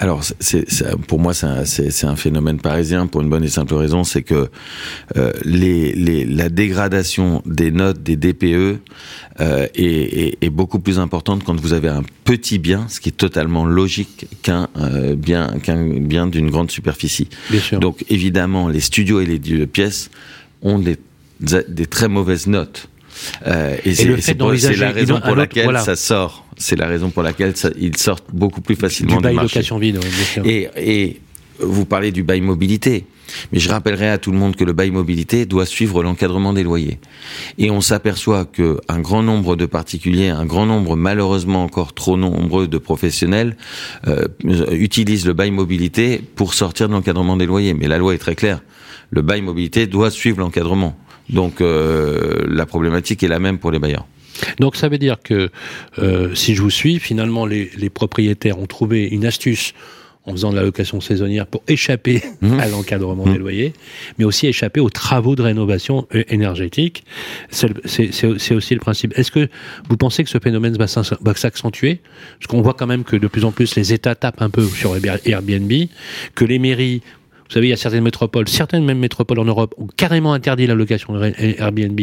Alors, 0.00 0.24
c'est, 0.40 0.66
pour 1.06 1.20
moi, 1.20 1.34
c'est 1.34 1.46
un, 1.46 2.08
un, 2.08 2.16
phénomène 2.16 2.58
parisien 2.58 3.06
pour 3.06 3.20
une 3.20 3.30
bonne 3.30 3.44
et 3.44 3.48
simple 3.48 3.74
raison, 3.74 4.02
c'est 4.02 4.22
que 4.22 4.50
euh, 5.16 5.32
les, 5.44 5.92
les, 5.92 6.24
la 6.26 6.48
dégradation 6.48 7.42
des 7.46 7.70
notes 7.70 8.02
des 8.02 8.16
DPE 8.16 8.80
euh, 9.40 9.68
est, 9.74 10.36
est, 10.42 10.50
beaucoup 10.50 10.80
plus 10.80 10.98
importante 10.98 11.44
quand 11.44 11.58
vous 11.60 11.72
avez 11.72 11.88
un 11.88 12.02
petit 12.24 12.58
bien, 12.58 12.88
ce 12.88 12.98
qui 12.98 13.10
est 13.10 13.12
totalement 13.12 13.64
logique 13.64 14.26
qu'un 14.42 14.68
euh, 14.78 15.14
bien, 15.14 15.54
qu'un 15.62 16.00
bien 16.00 16.26
d'une 16.26 16.50
grande 16.50 16.72
superficie. 16.72 17.28
Bien 17.48 17.60
sûr. 17.60 17.78
Donc, 17.78 18.04
évidemment, 18.10 18.68
les 18.68 18.80
studios 18.80 19.20
et 19.20 19.26
les 19.26 19.66
pièces 19.66 20.10
ont 20.62 20.80
des, 20.80 20.98
des 21.40 21.86
très 21.86 22.08
mauvaises 22.08 22.48
notes. 22.48 22.88
Euh, 23.46 23.76
et, 23.84 23.94
c'est 23.94 24.34
la 24.78 24.90
raison 24.90 25.20
pour 25.20 25.36
laquelle 25.36 25.78
ça 25.78 25.96
sort. 25.96 26.44
C'est 26.56 26.76
la 26.76 26.86
raison 26.86 27.10
pour 27.10 27.22
laquelle 27.22 27.56
ça, 27.56 27.70
ils 27.78 27.96
sortent 27.96 28.26
beaucoup 28.32 28.60
plus 28.60 28.76
facilement 28.76 29.16
du, 29.16 29.22
bail 29.22 29.34
marché. 29.34 29.58
location 29.58 29.78
vide. 29.78 29.98
Et, 30.44 30.68
et 30.76 31.20
vous 31.58 31.84
parlez 31.84 32.12
du 32.12 32.22
bail 32.22 32.40
mobilité. 32.40 33.06
Mais 33.52 33.58
je 33.58 33.68
rappellerai 33.68 34.08
à 34.08 34.18
tout 34.18 34.32
le 34.32 34.38
monde 34.38 34.56
que 34.56 34.64
le 34.64 34.72
bail 34.72 34.90
mobilité 34.90 35.46
doit 35.46 35.66
suivre 35.66 36.02
l'encadrement 36.02 36.52
des 36.52 36.62
loyers. 36.62 36.98
Et 37.58 37.70
on 37.70 37.80
s'aperçoit 37.80 38.44
que 38.44 38.80
un 38.88 39.00
grand 39.00 39.22
nombre 39.22 39.56
de 39.56 39.66
particuliers, 39.66 40.28
un 40.28 40.46
grand 40.46 40.66
nombre, 40.66 40.96
malheureusement 40.96 41.64
encore 41.64 41.94
trop 41.94 42.16
nombreux 42.16 42.68
de 42.68 42.78
professionnels, 42.78 43.56
euh, 44.06 44.26
utilisent 44.70 45.26
le 45.26 45.32
bail 45.32 45.50
mobilité 45.50 46.20
pour 46.36 46.54
sortir 46.54 46.88
de 46.88 46.92
l'encadrement 46.92 47.36
des 47.36 47.46
loyers. 47.46 47.74
Mais 47.74 47.88
la 47.88 47.98
loi 47.98 48.14
est 48.14 48.18
très 48.18 48.34
claire. 48.34 48.60
Le 49.10 49.22
bail 49.22 49.42
mobilité 49.42 49.86
doit 49.86 50.10
suivre 50.10 50.40
l'encadrement. 50.40 50.96
Donc 51.30 51.60
euh, 51.60 52.44
la 52.48 52.66
problématique 52.66 53.22
est 53.22 53.28
la 53.28 53.38
même 53.38 53.58
pour 53.58 53.70
les 53.70 53.78
bailleurs. 53.78 54.06
Donc 54.58 54.76
ça 54.76 54.88
veut 54.88 54.98
dire 54.98 55.18
que 55.22 55.50
euh, 55.98 56.34
si 56.34 56.54
je 56.54 56.62
vous 56.62 56.70
suis, 56.70 56.98
finalement 56.98 57.46
les, 57.46 57.70
les, 57.76 57.90
propriétaires 57.90 58.58
ont 58.58 58.66
trouvé 58.66 59.06
une 59.06 59.24
astuce 59.24 59.74
en 60.26 60.32
faisant 60.32 60.50
de 60.50 60.56
la 60.56 60.62
location 60.62 61.00
saisonnière 61.00 61.46
pour 61.46 61.62
échapper 61.68 62.22
mmh. 62.40 62.58
à 62.58 62.68
l'encadrement 62.68 63.24
des 63.24 63.32
mmh. 63.32 63.38
loyers, 63.38 63.72
mais 64.18 64.24
aussi 64.24 64.46
échapper 64.46 64.80
aux 64.80 64.88
travaux 64.88 65.36
de 65.36 65.42
rénovation 65.42 66.06
euh, 66.14 66.24
énergétique. 66.28 67.04
C'est 67.50 68.54
aussi 68.54 68.74
le 68.74 68.80
principe. 68.80 69.16
Est-ce 69.18 69.30
que 69.30 69.48
vous 69.88 69.96
pensez 69.96 70.24
que 70.24 70.30
ce 70.30 70.38
phénomène 70.38 70.76
va 70.76 70.86
s'accentuer? 70.86 72.00
Parce 72.38 72.46
qu'on 72.48 72.62
voit 72.62 72.74
quand 72.74 72.86
même 72.86 73.04
que 73.04 73.16
de 73.16 73.26
plus 73.26 73.44
en 73.44 73.52
plus 73.52 73.76
les 73.76 73.92
États 73.92 74.14
tapent 74.14 74.40
un 74.40 74.50
peu 74.50 74.64
sur 74.64 74.96
Airbnb, 74.96 75.72
que 76.34 76.44
les 76.44 76.58
mairies 76.58 77.02
vous 77.46 77.52
savez, 77.52 77.66
il 77.66 77.70
y 77.70 77.74
a 77.74 77.76
certaines 77.76 78.04
métropoles, 78.04 78.48
certaines 78.48 78.84
même 78.84 78.98
métropoles 78.98 79.38
en 79.38 79.44
Europe 79.44 79.74
ont 79.78 79.86
carrément 79.96 80.32
interdit 80.32 80.66
la 80.66 80.74
location 80.74 81.20
Airbnb 81.22 82.00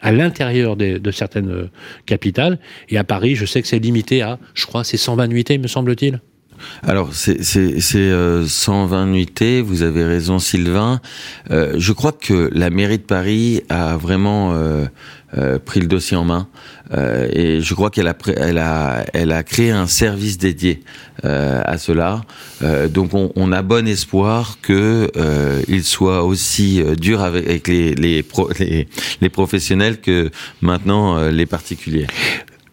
à 0.00 0.12
l'intérieur 0.12 0.76
de 0.76 1.10
certaines 1.10 1.50
euh, 1.50 1.70
capitales. 2.06 2.58
Et 2.88 2.98
à 2.98 3.04
Paris, 3.04 3.36
je 3.36 3.46
sais 3.46 3.62
que 3.62 3.68
c'est 3.68 3.78
limité 3.78 4.20
à, 4.20 4.38
je 4.54 4.66
crois, 4.66 4.84
c'est 4.84 4.96
120 4.96 5.28
nuitées, 5.28 5.58
me 5.58 5.68
semble-t-il. 5.68 6.20
Alors, 6.82 7.10
c'est 7.12 7.42
120 7.42 9.06
nuitées, 9.06 9.62
vous 9.62 9.82
avez 9.82 10.04
raison 10.04 10.38
Sylvain. 10.38 11.00
Euh, 11.50 11.74
je 11.76 11.92
crois 11.92 12.12
que 12.12 12.50
la 12.52 12.70
mairie 12.70 12.98
de 12.98 13.02
Paris 13.02 13.62
a 13.68 13.96
vraiment 13.96 14.52
euh, 14.54 14.86
euh, 15.38 15.58
pris 15.58 15.80
le 15.80 15.86
dossier 15.86 16.16
en 16.16 16.24
main 16.24 16.46
euh, 16.92 17.26
et 17.32 17.62
je 17.62 17.74
crois 17.74 17.88
qu'elle 17.88 18.06
a, 18.06 18.14
elle 18.36 18.58
a, 18.58 19.02
elle 19.14 19.32
a 19.32 19.42
créé 19.42 19.70
un 19.70 19.86
service 19.86 20.36
dédié 20.36 20.82
euh, 21.24 21.62
à 21.64 21.78
cela. 21.78 22.20
donc 22.90 23.14
on, 23.14 23.32
on, 23.34 23.50
a 23.50 23.62
bon 23.62 23.88
espoir 23.88 24.58
que 24.60 25.10
il 25.68 25.84
soit 25.84 26.22
aussi 26.22 26.82
dur 27.00 27.22
avec, 27.22 27.46
avec 27.46 27.68
les, 27.68 27.94
les, 27.94 28.24
les, 28.58 28.88
les 29.22 29.28
professionnels 29.30 30.00
que 30.00 30.30
maintenant 30.60 31.28
les 31.28 31.46
particuliers. 31.46 32.06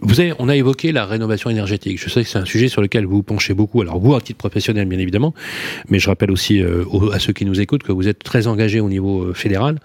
Vous 0.01 0.21
avez, 0.21 0.33
on 0.39 0.47
a 0.47 0.55
évoqué 0.55 0.91
la 0.91 1.05
rénovation 1.05 1.49
énergétique. 1.49 2.01
Je 2.01 2.09
sais 2.09 2.23
que 2.23 2.29
c'est 2.29 2.37
un 2.37 2.45
sujet 2.45 2.69
sur 2.69 2.81
lequel 2.81 3.05
vous 3.05 3.17
vous 3.17 3.23
penchez 3.23 3.53
beaucoup. 3.53 3.81
Alors 3.81 3.99
vous, 3.99 4.15
à 4.15 4.21
titre 4.21 4.37
professionnel, 4.37 4.87
bien 4.87 4.99
évidemment, 4.99 5.33
mais 5.89 5.99
je 5.99 6.07
rappelle 6.07 6.31
aussi 6.31 6.61
euh, 6.61 6.85
à 7.11 7.19
ceux 7.19 7.33
qui 7.33 7.45
nous 7.45 7.59
écoutent 7.59 7.83
que 7.83 7.91
vous 7.91 8.07
êtes 8.07 8.19
très 8.19 8.47
engagé 8.47 8.79
au 8.79 8.87
niveau 8.87 9.23
euh, 9.23 9.33
fédéral 9.33 9.79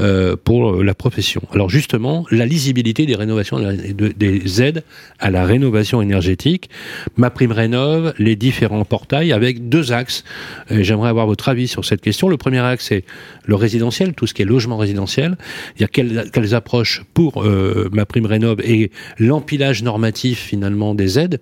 euh, 0.00 0.34
pour 0.42 0.82
la 0.82 0.94
profession. 0.94 1.42
Alors 1.52 1.70
justement, 1.70 2.26
la 2.30 2.46
lisibilité 2.46 3.06
des 3.06 3.14
rénovations, 3.14 3.60
des 3.60 4.62
aides 4.62 4.82
à 5.20 5.30
la 5.30 5.44
rénovation 5.44 6.02
énergétique, 6.02 6.68
ma 7.16 7.30
prime 7.30 7.52
rénove, 7.52 8.12
les 8.18 8.34
différents 8.34 8.84
portails 8.84 9.32
avec 9.32 9.68
deux 9.68 9.92
axes. 9.92 10.24
J'aimerais 10.70 11.10
avoir 11.10 11.26
votre 11.26 11.48
avis 11.48 11.68
sur 11.68 11.84
cette 11.84 12.00
question. 12.00 12.28
Le 12.28 12.36
premier 12.36 12.58
axe, 12.58 12.86
c'est 12.88 13.04
le 13.44 13.54
résidentiel, 13.54 14.14
tout 14.14 14.26
ce 14.26 14.34
qui 14.34 14.42
est 14.42 14.46
logement 14.46 14.78
résidentiel. 14.78 15.36
Il 15.76 15.82
y 15.82 15.84
a 15.84 15.88
quelles, 15.88 16.54
approches 16.54 17.02
pour 17.14 17.44
ma 17.92 18.06
prime 18.06 18.26
rénove 18.26 18.60
et 18.64 18.90
l'empilage 19.60 19.82
normatif 19.82 20.38
finalement 20.38 20.94
des 20.94 21.18
aides, 21.18 21.38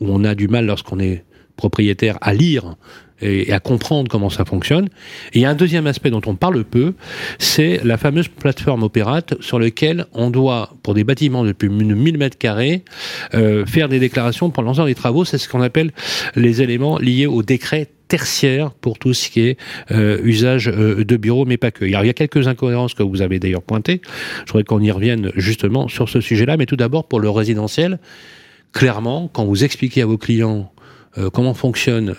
où 0.00 0.08
on 0.10 0.24
a 0.24 0.34
du 0.34 0.46
mal 0.46 0.66
lorsqu'on 0.66 0.98
est 0.98 1.24
propriétaire 1.56 2.18
à 2.20 2.34
lire 2.34 2.76
et 3.22 3.50
à 3.52 3.60
comprendre 3.60 4.10
comment 4.10 4.28
ça 4.28 4.44
fonctionne. 4.44 4.86
Et 5.32 5.38
il 5.38 5.42
y 5.42 5.44
a 5.46 5.50
un 5.50 5.54
deuxième 5.54 5.86
aspect 5.86 6.10
dont 6.10 6.20
on 6.26 6.34
parle 6.34 6.64
peu, 6.64 6.94
c'est 7.38 7.80
la 7.82 7.96
fameuse 7.96 8.28
plateforme 8.28 8.82
opérate 8.82 9.40
sur 9.40 9.58
laquelle 9.58 10.06
on 10.12 10.28
doit, 10.28 10.76
pour 10.82 10.92
des 10.92 11.04
bâtiments 11.04 11.44
de 11.44 11.52
plus 11.52 11.68
de 11.68 11.94
1000 11.94 12.18
mètres 12.18 12.36
carrés, 12.36 12.84
euh, 13.32 13.64
faire 13.64 13.88
des 13.88 14.00
déclarations 14.00 14.50
pour 14.50 14.62
l'ensemble 14.62 14.88
des 14.88 14.94
travaux. 14.94 15.24
C'est 15.24 15.38
ce 15.38 15.48
qu'on 15.48 15.62
appelle 15.62 15.92
les 16.36 16.60
éléments 16.60 16.98
liés 16.98 17.26
au 17.26 17.42
décret 17.42 17.88
tertiaire 18.12 18.72
pour 18.72 18.98
tout 18.98 19.14
ce 19.14 19.30
qui 19.30 19.40
est 19.40 19.56
euh, 19.90 20.20
usage 20.22 20.68
euh, 20.68 21.02
de 21.02 21.16
bureaux, 21.16 21.46
mais 21.46 21.56
pas 21.56 21.70
que. 21.70 21.86
il 21.86 21.92
y 21.92 21.96
a 21.96 22.12
quelques 22.12 22.46
incohérences 22.46 22.92
que 22.92 23.02
vous 23.02 23.22
avez 23.22 23.38
d'ailleurs 23.38 23.62
pointées. 23.62 24.02
Je 24.44 24.52
voudrais 24.52 24.64
qu'on 24.64 24.82
y 24.82 24.90
revienne 24.90 25.32
justement 25.34 25.88
sur 25.88 26.10
ce 26.10 26.20
sujet-là, 26.20 26.58
mais 26.58 26.66
tout 26.66 26.76
d'abord 26.76 27.08
pour 27.08 27.20
le 27.20 27.30
résidentiel. 27.30 27.98
Clairement, 28.74 29.30
quand 29.32 29.46
vous 29.46 29.64
expliquez 29.64 30.02
à 30.02 30.06
vos 30.06 30.18
clients 30.18 30.70
euh, 31.16 31.30
comment 31.30 31.54
fonctionne 31.54 32.14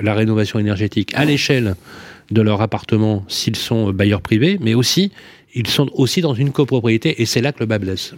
la 0.00 0.14
rénovation 0.14 0.60
énergétique 0.60 1.10
à 1.16 1.24
l'échelle 1.24 1.74
de 2.30 2.40
leur 2.40 2.62
appartement 2.62 3.24
s'ils 3.26 3.56
sont 3.56 3.90
bailleurs 3.90 4.22
privés, 4.22 4.58
mais 4.60 4.74
aussi 4.74 5.10
ils 5.52 5.66
sont 5.66 5.90
aussi 5.94 6.20
dans 6.20 6.34
une 6.34 6.52
copropriété 6.52 7.20
et 7.20 7.26
c'est 7.26 7.40
là 7.40 7.50
que 7.50 7.58
le 7.58 7.66
bas 7.66 7.80
blesse. 7.80 8.14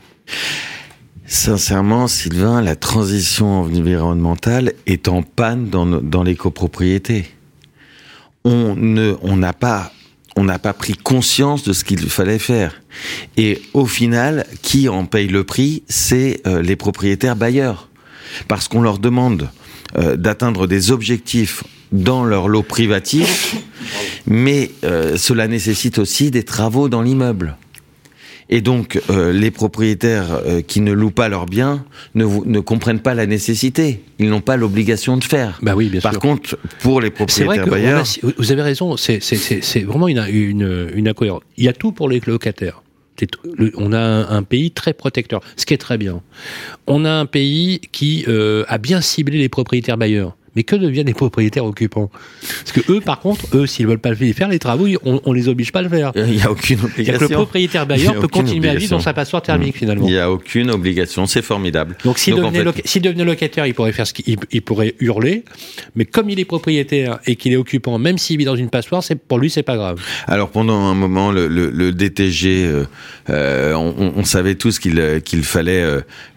Sincèrement, 1.29 2.07
Sylvain, 2.07 2.63
la 2.63 2.77
transition 2.77 3.63
environnementale 3.63 4.75
est 4.87 5.09
en 5.09 5.23
panne 5.23 5.69
dans, 5.69 5.85
dans 5.87 6.23
les 6.23 6.37
copropriétés. 6.37 7.27
On 8.45 8.77
ne, 8.77 9.17
on 9.23 9.37
n'a 9.37 9.53
pas, 9.53 9.93
on 10.37 10.45
n'a 10.45 10.61
pas 10.61 10.73
pris 10.73 10.93
conscience 10.93 11.65
de 11.65 11.73
ce 11.73 11.83
qu'il 11.83 12.09
fallait 12.09 12.39
faire. 12.39 12.81
Et 13.37 13.61
au 13.75 13.87
final, 13.87 14.47
qui 14.63 14.89
en 14.89 15.05
paye 15.05 15.27
le 15.27 15.43
prix, 15.43 15.83
c'est 15.89 16.43
euh, 16.47 16.63
les 16.63 16.77
propriétaires 16.77 17.35
bailleurs, 17.35 17.89
parce 18.47 18.69
qu'on 18.69 18.81
leur 18.81 18.99
demande 18.99 19.49
euh, 19.97 20.17
d'atteindre 20.17 20.69
des 20.69 20.93
objectifs 20.93 21.65
dans 21.91 22.25
leur 22.25 22.49
lot 22.49 22.63
privatif, 22.63 23.57
mais 24.27 24.71
euh, 24.85 25.17
cela 25.17 25.49
nécessite 25.49 25.99
aussi 25.99 26.31
des 26.31 26.45
travaux 26.45 26.89
dans 26.89 27.03
l'immeuble. 27.03 27.57
Et 28.49 28.61
donc, 28.61 29.01
euh, 29.11 29.33
les 29.33 29.51
propriétaires 29.51 30.41
euh, 30.47 30.61
qui 30.63 30.81
ne 30.81 30.93
louent 30.93 31.11
pas 31.11 31.29
leurs 31.29 31.47
biens 31.47 31.85
ne, 32.15 32.25
ne 32.25 32.61
comprennent 32.61 33.01
pas 33.01 33.15
la 33.15 33.27
nécessité. 33.27 34.03
Ils 34.19 34.29
n'ont 34.29 34.41
pas 34.41 34.57
l'obligation 34.57 35.17
de 35.17 35.25
faire. 35.25 35.59
Bah 35.63 35.75
oui, 35.75 35.89
bien 35.89 36.01
Par 36.01 36.19
contre, 36.19 36.59
pour 36.81 37.01
les 37.01 37.11
propriétaires 37.11 37.67
bailleurs... 37.67 38.05
vous 38.39 38.53
avez 38.53 38.63
raison, 38.63 38.97
c'est 38.97 39.21
vraiment 39.85 40.09
une, 40.09 40.25
une, 40.29 40.91
une 40.95 41.09
incohérence. 41.09 41.43
Il 41.57 41.65
y 41.65 41.69
a 41.69 41.73
tout 41.73 41.93
pour 41.93 42.09
les 42.09 42.21
locataires. 42.25 42.83
On 43.77 43.93
a 43.93 43.99
un, 43.99 44.43
pays 44.43 44.71
très 44.71 44.93
protecteur, 44.93 45.41
ce 45.57 45.67
qui 45.67 45.75
est 45.75 45.79
très 45.79 45.99
bien. 45.99 46.23
On 46.87 47.05
a 47.05 47.11
un 47.11 47.27
pays 47.27 47.81
qui 47.93 48.25
euh, 48.29 48.65
a 48.69 48.79
bien 48.79 49.01
ciblé 49.01 49.39
les 49.39 49.49
propriétaires 49.49 49.97
bailleurs. 49.97 50.37
Mais 50.57 50.65
que 50.65 50.75
deviennent 50.75 51.07
les 51.07 51.15
propriétaires 51.15 51.65
occupants? 51.65 52.11
Parce 52.65 52.73
que 52.73 52.93
eux, 52.93 53.01
par 53.01 53.21
contre, 53.21 53.45
eux, 53.55 53.67
s'ils 53.67 53.87
veulent 53.87 53.99
pas 53.99 54.15
faire 54.15 54.49
les 54.49 54.59
travaux, 54.59 54.87
on, 55.05 55.21
on 55.25 55.33
les 55.33 55.49
oblige 55.49 55.73
pas 55.73 55.81
à 55.81 55.83
le 55.83 55.89
faire. 55.89 56.13
Il 56.17 56.25
n'y 56.25 56.43
a 56.43 56.51
aucune 56.51 56.81
obligation. 56.81 57.29
le 57.29 57.35
propriétaire 57.35 57.87
bailleur 57.87 58.15
peut 58.19 58.29
continuer 58.29 58.69
à 58.71 58.75
vivre 58.75 58.91
dans 58.91 59.01
sa 59.01 59.13
passoire 59.13 59.43
thermique 59.43 59.77
mmh. 59.77 59.79
finalement. 59.79 60.07
Il 60.07 60.13
n'y 60.13 60.19
a 60.19 60.31
aucune 60.31 60.71
obligation, 60.71 61.27
c'est 61.27 61.43
formidable. 61.43 61.97
Donc 62.05 62.19
s'il 62.19 62.35
devenait, 62.35 63.25
locataire, 63.25 63.67
il 63.67 63.75
pourrait 63.75 63.93
faire 63.93 64.07
ce 64.07 64.15
qu'il 64.15 64.37
il 64.51 64.63
pourrait 64.63 64.95
hurler, 65.01 65.45
mais 65.95 66.05
comme 66.05 66.31
il 66.31 66.39
est 66.41 66.45
propriétaire 66.45 67.19
et 67.27 67.37
qu'il 67.37 67.53
est 67.53 67.57
occupant, 67.57 67.99
même 67.99 68.19
s'il 68.19 68.39
vit 68.39 68.45
dans 68.45 68.57
une 68.57 68.71
passoire, 68.71 69.03
c'est 69.03 69.17
pour 69.17 69.39
lui 69.39 69.51
c'est 69.51 69.63
pas 69.63 69.77
grave. 69.77 70.01
Alors 70.27 70.51
pendant 70.51 70.87
un 70.87 70.95
moment, 70.95 71.31
le, 71.33 71.49
le, 71.49 71.71
le 71.71 71.93
DTG, 71.93 72.65
euh, 72.65 72.85
euh, 73.31 73.75
on, 73.75 74.15
on, 74.17 74.25
savait 74.25 74.55
tous 74.55 74.79
qu'il 74.79 75.21
qu'il 75.25 75.45
fallait 75.45 75.85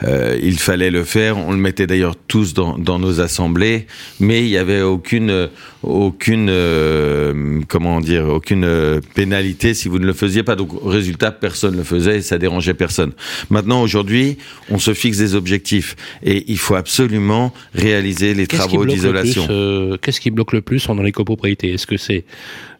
euh, 0.04 0.40
il 0.42 0.60
fallait 0.60 0.92
le 0.92 1.04
faire. 1.04 1.38
On 1.38 1.52
le 1.52 1.58
mettait 1.58 1.88
d'ailleurs 1.88 2.16
tous 2.28 2.54
dans, 2.54 2.78
dans 2.78 3.00
nos 3.00 3.22
assemblées 3.22 3.88
mais 4.20 4.42
il 4.42 4.50
y 4.50 4.58
avait 4.58 4.82
aucune 4.82 5.50
aucune 5.84 6.50
euh, 6.50 7.62
comment 7.68 8.02
dire 8.02 8.28
aucune 8.28 8.64
euh, 8.66 9.00
pénalité 9.16 9.74
si 9.74 9.88
vous 9.88 10.00
ne 10.00 10.06
le 10.06 10.14
faisiez 10.14 10.44
pas. 10.44 10.56
Donc 10.56 10.72
résultat, 10.84 11.32
personne 11.32 11.74
ne 11.74 11.78
le 11.78 11.84
faisait 11.84 12.18
et 12.18 12.22
ça 12.22 12.38
dérangeait 12.38 12.74
personne. 12.74 13.14
Maintenant, 13.50 13.82
aujourd'hui, 13.82 14.38
on 14.70 14.78
se 14.78 14.94
fixe 14.94 15.18
des 15.18 15.36
objectifs 15.36 15.96
et 16.24 16.44
il 16.48 16.58
faut 16.58 16.76
absolument 16.76 17.54
réaliser 17.74 18.34
les 18.34 18.48
travaux 18.48 18.86
d'isolation. 18.86 19.48
Euh, 19.50 19.98
qu'est-ce 20.02 20.20
qui 20.20 20.32
bloque 20.32 20.54
le 20.54 20.62
plus 20.62 20.86
dans 20.88 20.96
les 20.96 21.12
copropriétés 21.12 21.74
Est-ce 21.74 21.88
que 21.88 21.98
c'est 21.98 22.26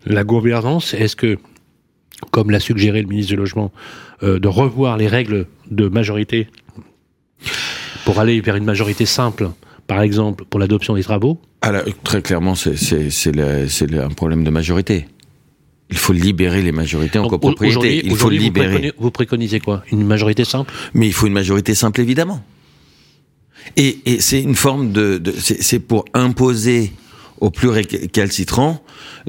la 0.06 0.24
gouvernance? 0.24 0.94
Est-ce 0.94 1.16
que 1.16 1.38
comme 2.32 2.52
l'a 2.52 2.60
suggéré 2.60 3.02
le 3.02 3.08
ministre 3.08 3.32
du 3.32 3.38
Logement, 3.38 3.72
de 4.22 4.48
revoir 4.50 4.98
les 4.98 5.08
règles 5.08 5.46
de 5.72 5.88
majorité 5.88 6.48
pour 8.04 8.20
aller 8.20 8.42
vers 8.42 8.58
une 8.58 8.66
majorité 8.66 9.06
simple? 9.06 9.50
Par 9.90 10.04
exemple, 10.04 10.46
pour 10.48 10.60
l'adoption 10.60 10.94
des 10.94 11.02
travaux 11.02 11.42
Alors, 11.64 11.82
Très 12.04 12.22
clairement, 12.22 12.54
c'est 12.54 12.76
un 13.98 14.10
problème 14.10 14.44
de 14.44 14.52
majorité. 14.52 15.08
Il 15.90 15.98
faut 15.98 16.14
libérer 16.14 16.62
les 16.62 16.72
majorités 16.72 17.18
en 17.18 17.28
copropriété. 17.28 18.06
Il 18.06 18.16
faut 18.16 18.30
libérer. 18.30 18.94
Vous, 19.00 19.10
préconisez 19.10 19.60
quoi? 19.60 19.84
Une 19.92 20.06
majorité 20.06 20.46
simple? 20.46 20.72
Mais 20.94 21.08
il 21.08 21.14
faut 21.14 21.26
une 21.26 21.34
majorité 21.34 21.74
simple, 21.74 22.02
évidemment. 22.02 22.44
Et, 23.78 23.98
c'est 24.20 24.44
une 24.44 24.54
forme 24.54 24.92
de, 24.92 25.20
c'est 25.40 25.80
pour 25.80 26.06
imposer 26.14 26.94
aux 27.40 27.50
plus 27.50 27.70
récalcitrants 27.70 28.82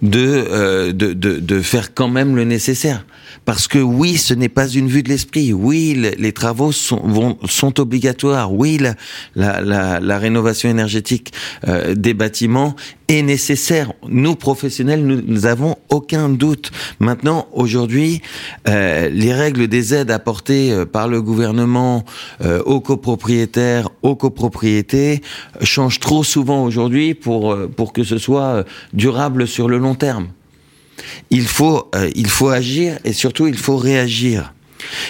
de, 0.02 0.44
euh, 0.50 0.92
de, 0.92 1.12
de, 1.12 1.38
de, 1.38 1.60
faire 1.60 1.94
quand 1.94 2.08
même 2.08 2.36
le 2.36 2.44
nécessaire. 2.44 3.04
Parce 3.44 3.68
que 3.68 3.78
oui, 3.78 4.16
ce 4.16 4.34
n'est 4.34 4.48
pas 4.48 4.68
une 4.68 4.88
vue 4.88 5.02
de 5.02 5.08
l'esprit. 5.08 5.52
Oui, 5.52 5.94
les, 6.18 6.32
travaux 6.32 6.72
sont, 6.72 7.80
obligatoires. 7.80 8.52
Oui, 8.52 8.78
la, 8.78 9.60
la, 9.60 10.00
la, 10.00 10.18
rénovation 10.18 10.68
énergétique 10.68 11.32
euh, 11.66 11.94
des 11.94 12.14
bâtiments 12.14 12.74
est 13.08 13.22
nécessaire. 13.22 13.92
Nous, 14.08 14.36
professionnels, 14.36 15.04
nous, 15.04 15.22
nous 15.24 15.46
avons 15.46 15.76
aucun 15.88 16.28
doute. 16.28 16.70
Maintenant, 16.98 17.48
aujourd'hui, 17.52 18.20
euh, 18.68 19.08
les 19.10 19.32
règles 19.32 19.68
des 19.68 19.94
aides 19.94 20.10
apportées 20.10 20.84
par 20.92 21.08
le 21.08 21.22
gouvernement 21.22 22.04
aux 22.64 22.80
copropriétaires, 22.80 23.88
aux 24.02 24.16
copropriétés, 24.16 25.22
changent 25.62 26.00
trop 26.00 26.24
souvent 26.24 26.64
aujourd'hui 26.64 27.14
pour, 27.14 27.56
pour 27.76 27.92
que 27.92 27.99
ce 28.04 28.18
soit 28.18 28.64
durable 28.92 29.46
sur 29.46 29.68
le 29.68 29.78
long 29.78 29.94
terme. 29.94 30.28
Il 31.30 31.46
faut, 31.46 31.88
euh, 31.94 32.10
il 32.14 32.28
faut 32.28 32.48
agir 32.48 32.98
et 33.04 33.12
surtout 33.12 33.46
il 33.46 33.56
faut 33.56 33.76
réagir. 33.76 34.52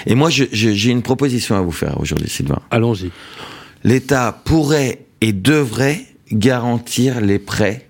Et 0.06 0.14
moi, 0.14 0.30
j'ai 0.30 0.90
une 0.90 1.02
proposition 1.02 1.56
à 1.56 1.60
vous 1.60 1.70
faire 1.70 2.00
aujourd'hui, 2.00 2.28
Sylvain. 2.28 2.60
Allons-y. 2.70 3.10
L'État 3.84 4.40
pourrait 4.44 5.06
et 5.20 5.32
devrait 5.32 6.04
garantir 6.32 7.20
les 7.20 7.38
prêts 7.38 7.86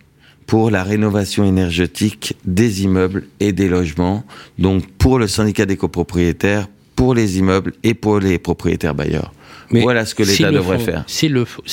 pour 0.47 0.71
la 0.71 0.83
rénovation 0.83 1.45
énergétique 1.45 2.35
des 2.45 2.83
immeubles 2.83 3.29
et 3.39 3.53
des 3.53 3.69
logements, 3.69 4.25
donc 4.59 4.85
pour 4.99 5.19
le 5.19 5.29
syndicat 5.29 5.65
des 5.65 5.77
copropriétaires, 5.77 6.67
pour 6.97 7.15
les 7.15 7.39
immeubles 7.39 7.73
et 7.85 7.95
pour 7.95 8.19
les 8.19 8.39
propriétaires 8.39 8.95
bailleurs. 8.95 9.33
voilà 9.71 10.05
ce 10.05 10.15
que 10.15 10.25
l'État 10.25 10.51
devrait 10.51 10.81
faire. 10.81 11.05
Si 11.07 11.29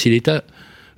l'État 0.10 0.44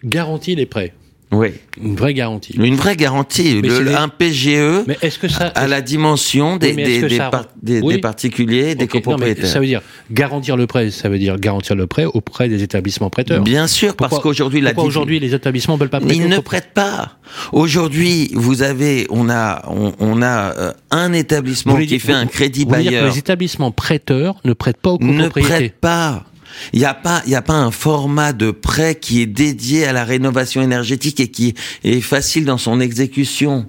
garantit 0.03 0.55
les 0.55 0.65
prêts, 0.65 0.93
Oui. 1.31 1.50
Une 1.81 1.95
vraie 1.95 2.15
garantie. 2.15 2.53
Une 2.57 2.75
vraie 2.75 2.95
garantie. 2.95 3.62
Le- 3.62 3.83
des- 3.86 3.93
Un 3.93 4.07
PGE 4.09 4.83
Mais 4.88 4.98
que 5.21 5.27
ça 5.27 5.45
à 5.48 5.67
la 5.67 5.81
dimension 5.81 6.57
des, 6.57 6.74
Oui, 6.74 6.83
des, 6.83 7.01
que 7.01 7.05
des 7.05 7.17
ça- 7.17 7.29
par- 7.29 7.45
des- 7.62 7.81
Oui. 7.81 7.93
des 7.95 8.01
particuliers, 8.01 8.74
des 8.74 8.86
non, 8.86 8.88
copropriétaires. 8.88 9.45
ça 9.45 9.59
veut 9.59 9.67
dire 9.67 9.81
garantir 10.12 10.57
le 10.57 10.65
prêt, 10.65 10.89
ça 10.89 11.07
veut 11.07 11.19
dire 11.19 11.38
garantir 11.38 11.75
le 11.75 11.86
prêt 11.86 12.05
auprès 12.05 12.50
des 12.50 12.63
établissements 12.63 13.12
prêteurs. 13.12 13.43
Bien 13.43 13.67
sûr, 13.67 13.95
parce 13.95 14.17
qu'aujourd'hui, 14.19 14.59
la 14.59 14.71
Pourquoi 14.74 14.88
aujourd'hui 14.88 15.19
les 15.19 15.36
établissements 15.36 15.77
veulent 15.77 15.89
pas 15.89 16.00
prêter 16.00 16.15
Ils 16.15 16.27
ne 16.29 16.39
prêtent 16.39 16.74
pas. 16.74 17.19
Aujourd'hui, 17.51 18.31
vous 18.33 18.63
avez, 18.63 19.05
on 19.12 19.29
a, 19.29 19.62
on, 19.69 19.93
on 20.00 20.21
a 20.24 20.53
euh, 20.57 20.74
un 20.91 21.13
établissement 21.13 21.75
qui 21.77 21.86
dire- 21.86 22.01
fait 22.01 22.13
un 22.13 22.25
crédit 22.25 22.63
vous 22.63 22.69
voulez 22.69 22.81
dire 22.83 22.91
que 22.91 22.95
bailleur 22.98 23.13
les 23.13 23.19
établissements 23.19 23.71
prêteurs 23.71 24.36
ne 24.45 24.53
prêtent 24.53 24.77
pas 24.81 24.91
aux 24.91 24.98
ne 25.00 25.24
copropriétés. 25.24 25.50
prête 25.50 25.74
pas. 25.79 26.25
Il 26.74 26.79
n'y 26.79 26.86
a 26.86 26.94
pas, 26.94 27.22
il 27.25 27.36
a 27.36 27.41
pas 27.41 27.53
un 27.53 27.72
format 27.72 28.34
de 28.34 28.51
prêt 28.51 28.96
qui 28.96 29.22
est 29.22 29.25
dédié 29.25 29.86
à 29.86 29.94
la 29.94 30.03
rénovation 30.03 30.62
énergétique 30.62 31.20
et 31.20 31.29
qui 31.29 31.53
est 31.84 32.01
facile 32.01 32.46
dans 32.46 32.58
son 32.58 32.79
exécution. 32.79 33.68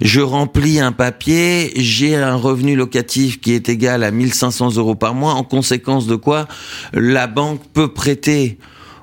Je 0.00 0.20
remplis 0.20 0.80
un 0.80 0.90
papier, 0.90 1.72
j'ai 1.76 2.16
un 2.16 2.34
revenu 2.34 2.74
locatif 2.74 3.40
qui 3.40 3.52
est 3.52 3.68
égal 3.68 4.02
à 4.02 4.10
1500 4.10 4.76
euros 4.76 4.96
par 4.96 5.14
mois, 5.14 5.34
en 5.34 5.44
conséquence 5.44 6.06
de 6.06 6.16
quoi 6.16 6.48
la 6.92 7.26
banque 7.28 7.60
peut 7.72 7.92
prêter. 7.92 8.58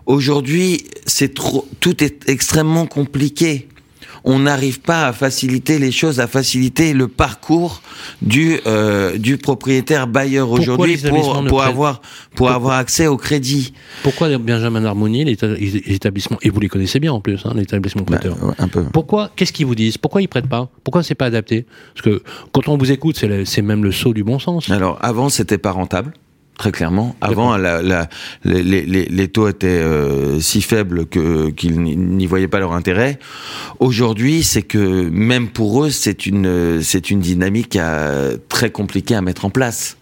Aujourd'hui, 0.05 0.83
c'est 1.05 1.33
tout 1.33 2.03
est 2.03 2.27
extrêmement 2.27 2.85
compliqué. 2.85 3.68
On 4.31 4.39
n'arrive 4.39 4.79
pas 4.81 5.07
à 5.07 5.13
faciliter 5.13 5.79
les 5.79 5.91
choses, 5.91 6.19
à 6.19 6.27
faciliter 6.27 6.93
le 6.93 7.07
parcours 7.07 7.81
du 8.21 8.59
euh, 8.67 9.17
du 9.17 9.37
propriétaire 9.37 10.05
bailleur 10.07 10.51
aujourd'hui 10.51 10.97
pour 11.47 11.63
avoir 11.63 12.01
pour 12.35 12.51
avoir 12.51 12.77
accès 12.77 13.07
au 13.07 13.17
crédit. 13.17 13.73
Pourquoi 14.03 14.25
Benjamin 14.37 14.85
Harmonie, 14.85 15.25
les 15.25 15.33
éta- 15.35 15.57
les 15.57 15.93
établissements, 15.95 16.37
et 16.43 16.49
vous 16.51 16.59
les 16.59 16.67
connaissez 16.69 16.99
bien 16.99 17.11
en 17.11 17.21
plus, 17.21 17.39
hein, 17.45 17.53
les 17.55 17.63
établissements 17.63 18.03
Bah, 18.07 18.17
prêteurs. 18.17 18.37
ouais, 18.43 18.53
un 18.59 18.67
peu. 18.67 18.83
Pourquoi 18.93 19.31
Qu'est-ce 19.35 19.51
qu'ils 19.53 19.65
vous 19.65 19.75
disent? 19.75 19.97
Pourquoi 19.97 20.21
ils 20.21 20.27
prêtent 20.27 20.47
pas? 20.49 20.69
Pourquoi 20.83 21.01
c'est 21.01 21.15
pas 21.15 21.25
adapté? 21.25 21.65
Parce 21.95 22.03
que 22.05 22.21
quand 22.53 22.67
on 22.67 22.77
vous 22.77 22.91
écoute, 22.91 23.19
c'est 23.45 23.61
même 23.63 23.83
le 23.83 23.91
saut 23.91 24.13
du 24.13 24.23
bon 24.23 24.37
sens. 24.37 24.69
Alors 24.69 24.97
avant, 25.01 25.29
c'était 25.29 25.57
pas 25.57 25.71
rentable. 25.71 26.13
Très 26.59 26.73
clairement. 26.73 27.15
Avant, 27.21 27.55
la, 27.55 27.81
la- 27.81 28.09
les, 28.43 28.61
les- 28.63 28.85
les- 28.85 29.05
les 29.05 29.27
taux 29.29 29.47
étaient 29.47 29.67
euh, 29.67 30.41
si 30.41 30.61
faibles 30.61 31.05
que 31.05 31.51
qu'ils 31.51 31.79
n'y- 31.81 31.95
n'y 31.95 32.25
voyaient 32.25 32.49
pas 32.49 32.59
leur 32.59 32.73
intérêt. 32.73 33.17
Aujourd'hui, 33.79 34.43
c'est 34.43 34.63
que 34.63 35.07
même 35.09 35.47
pour 35.47 35.85
eux, 35.85 35.89
c'est 35.89 36.25
une 36.25 36.81
c'est 36.83 37.11
une 37.11 37.21
dynamique 37.21 37.77
à- 37.77 38.31
très 38.49 38.71
compliquée 38.71 39.15
à 39.15 39.21
mettre 39.21 39.45
en 39.45 39.49
place. 39.49 39.95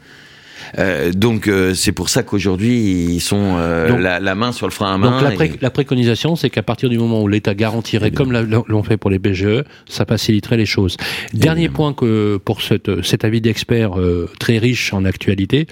Euh, 0.77 1.11
donc 1.11 1.47
euh, 1.47 1.73
c'est 1.73 1.91
pour 1.91 2.09
ça 2.09 2.23
qu'aujourd'hui 2.23 2.75
ils 3.15 3.19
sont 3.19 3.55
euh, 3.57 3.87
Donc- 3.89 3.99
la, 4.01 4.19
la 4.19 4.35
main 4.35 4.51
sur 4.51 4.67
le 4.67 4.71
frein 4.71 4.93
à 4.93 4.97
main. 4.97 5.11
Donc 5.11 5.21
la, 5.21 5.31
pré- 5.31 5.45
et- 5.53 5.57
la 5.61 5.69
préconisation, 5.69 6.35
c'est 6.35 6.49
qu'à 6.49 6.63
partir 6.63 6.89
du 6.89 6.97
moment 6.97 7.21
où 7.21 7.27
l'État 7.27 7.53
garantirait, 7.55 8.11
comme 8.11 8.31
l'ont 8.31 8.83
fait 8.83 8.97
pour 8.97 9.09
les 9.09 9.19
BGE, 9.19 9.63
ça 9.87 10.05
faciliterait 10.05 10.57
les 10.57 10.65
choses. 10.65 10.97
Dernier 11.33 11.69
point 11.69 11.93
que 11.93 12.37
pour 12.43 12.61
cette, 12.61 13.03
cet 13.03 13.23
avis 13.25 13.41
d'expert 13.41 13.91
très 14.39 14.57
riche 14.57 14.93
en 14.93 15.05
actualité, 15.05 15.67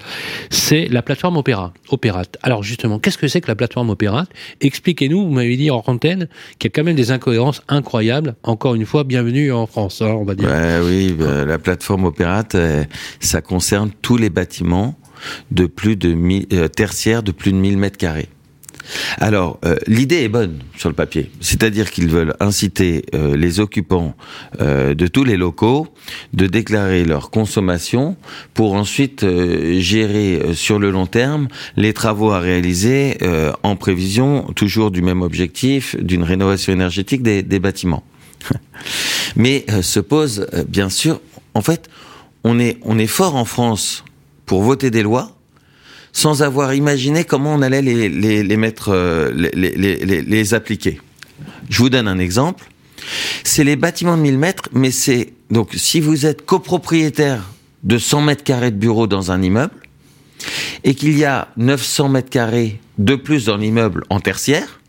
c'est 0.50 0.88
la 0.88 1.02
plateforme 1.02 1.36
Opéra, 1.36 1.72
Opérate. 1.90 2.36
Alors 2.42 2.62
justement, 2.62 2.98
qu'est-ce 2.98 3.18
que 3.18 3.28
c'est 3.28 3.40
que 3.40 3.48
la 3.48 3.54
plateforme 3.56 3.90
Opérate 3.90 4.28
Expliquez-nous. 4.60 5.24
Vous 5.26 5.30
m'avez 5.32 5.56
dit 5.56 5.70
en 5.70 5.82
antenne 5.86 6.28
qu'il 6.58 6.68
y 6.68 6.72
a 6.72 6.74
quand 6.74 6.84
même 6.84 6.96
des 6.96 7.10
incohérences 7.10 7.62
incroyables. 7.68 8.34
Encore 8.42 8.74
une 8.74 8.86
fois, 8.86 9.04
bienvenue 9.04 9.52
en 9.52 9.66
France, 9.66 10.02
hein, 10.02 10.08
on 10.18 10.24
va 10.24 10.34
dire. 10.34 10.48
Oui, 10.84 11.14
bah, 11.18 11.44
la 11.44 11.58
plateforme 11.58 12.04
Opérate, 12.04 12.56
ça 13.20 13.40
concerne 13.40 13.90
tous 14.02 14.16
les 14.16 14.30
bâtiments 14.30 14.75
de 15.50 15.66
plus 15.66 15.96
de 15.96 16.12
1000 16.12 16.46
euh, 16.52 16.68
de 17.22 17.32
plus 17.32 17.52
de 17.52 17.56
1000 17.56 17.78
mètres 17.78 17.98
carrés. 17.98 18.28
Alors, 19.18 19.58
euh, 19.64 19.76
l'idée 19.86 20.22
est 20.22 20.28
bonne 20.28 20.60
sur 20.76 20.88
le 20.88 20.94
papier, 20.94 21.30
c'est-à-dire 21.40 21.90
qu'ils 21.90 22.08
veulent 22.08 22.34
inciter 22.40 23.04
euh, 23.14 23.36
les 23.36 23.60
occupants 23.60 24.14
euh, 24.60 24.94
de 24.94 25.06
tous 25.06 25.24
les 25.24 25.36
locaux 25.36 25.88
de 26.32 26.46
déclarer 26.46 27.04
leur 27.04 27.30
consommation 27.30 28.16
pour 28.54 28.74
ensuite 28.74 29.24
gérer 29.78 30.54
sur 30.54 30.78
le 30.78 30.90
long 30.90 31.06
terme 31.06 31.48
les 31.76 31.92
travaux 31.92 32.30
à 32.30 32.40
réaliser 32.40 33.18
en 33.62 33.76
prévision 33.76 34.42
toujours 34.54 34.90
du 34.90 35.02
même 35.02 35.22
objectif 35.22 35.96
d'une 35.96 36.22
rénovation 36.22 36.72
énergétique 36.72 37.22
des, 37.22 37.42
des 37.42 37.58
bâtiments. 37.58 38.04
Mais 39.36 39.66
se 39.82 40.00
pose, 40.00 40.46
bien 40.68 40.88
sûr, 40.88 41.20
en 41.54 41.60
fait, 41.60 41.88
on 42.44 42.58
est, 42.58 42.78
on 42.82 42.98
est 42.98 43.06
fort 43.06 43.34
en 43.34 43.44
France 43.44 44.04
pour 44.46 44.62
voter 44.62 44.90
des 44.90 45.02
lois 45.02 45.36
sans 46.16 46.42
avoir 46.42 46.72
imaginé 46.72 47.24
comment 47.24 47.54
on 47.54 47.60
allait 47.60 47.82
les, 47.82 48.08
les, 48.08 48.42
les 48.42 48.56
mettre, 48.56 48.88
euh, 48.88 49.30
les, 49.34 49.52
les, 49.74 50.54
appliquer. 50.54 50.98
Je 51.68 51.76
vous 51.76 51.90
donne 51.90 52.08
un 52.08 52.18
exemple. 52.18 52.64
C'est 53.44 53.64
les 53.64 53.76
bâtiments 53.76 54.16
de 54.16 54.22
1000 54.22 54.38
mètres, 54.38 54.62
mais 54.72 54.90
c'est 54.90 55.34
donc 55.50 55.74
si 55.76 56.00
vous 56.00 56.24
êtes 56.24 56.46
copropriétaire 56.46 57.42
de 57.84 57.98
100 57.98 58.22
mètres 58.22 58.44
carrés 58.44 58.70
de 58.70 58.78
bureau 58.78 59.06
dans 59.06 59.30
un 59.30 59.42
immeuble 59.42 59.74
et 60.84 60.94
qu'il 60.94 61.18
y 61.18 61.26
a 61.26 61.48
900 61.58 62.08
mètres 62.08 62.30
carrés 62.30 62.80
de 62.96 63.14
plus 63.14 63.44
dans 63.44 63.58
l'immeuble 63.58 64.04
en 64.08 64.18
tertiaire, 64.18 64.80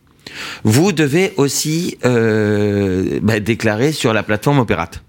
vous 0.63 0.93
devez 0.93 1.33
aussi 1.35 1.97
euh, 2.05 3.19
bah, 3.21 3.41
déclarer 3.41 3.91
sur 3.91 4.13
la 4.13 4.23
plateforme 4.23 4.59
Opérate. 4.59 5.03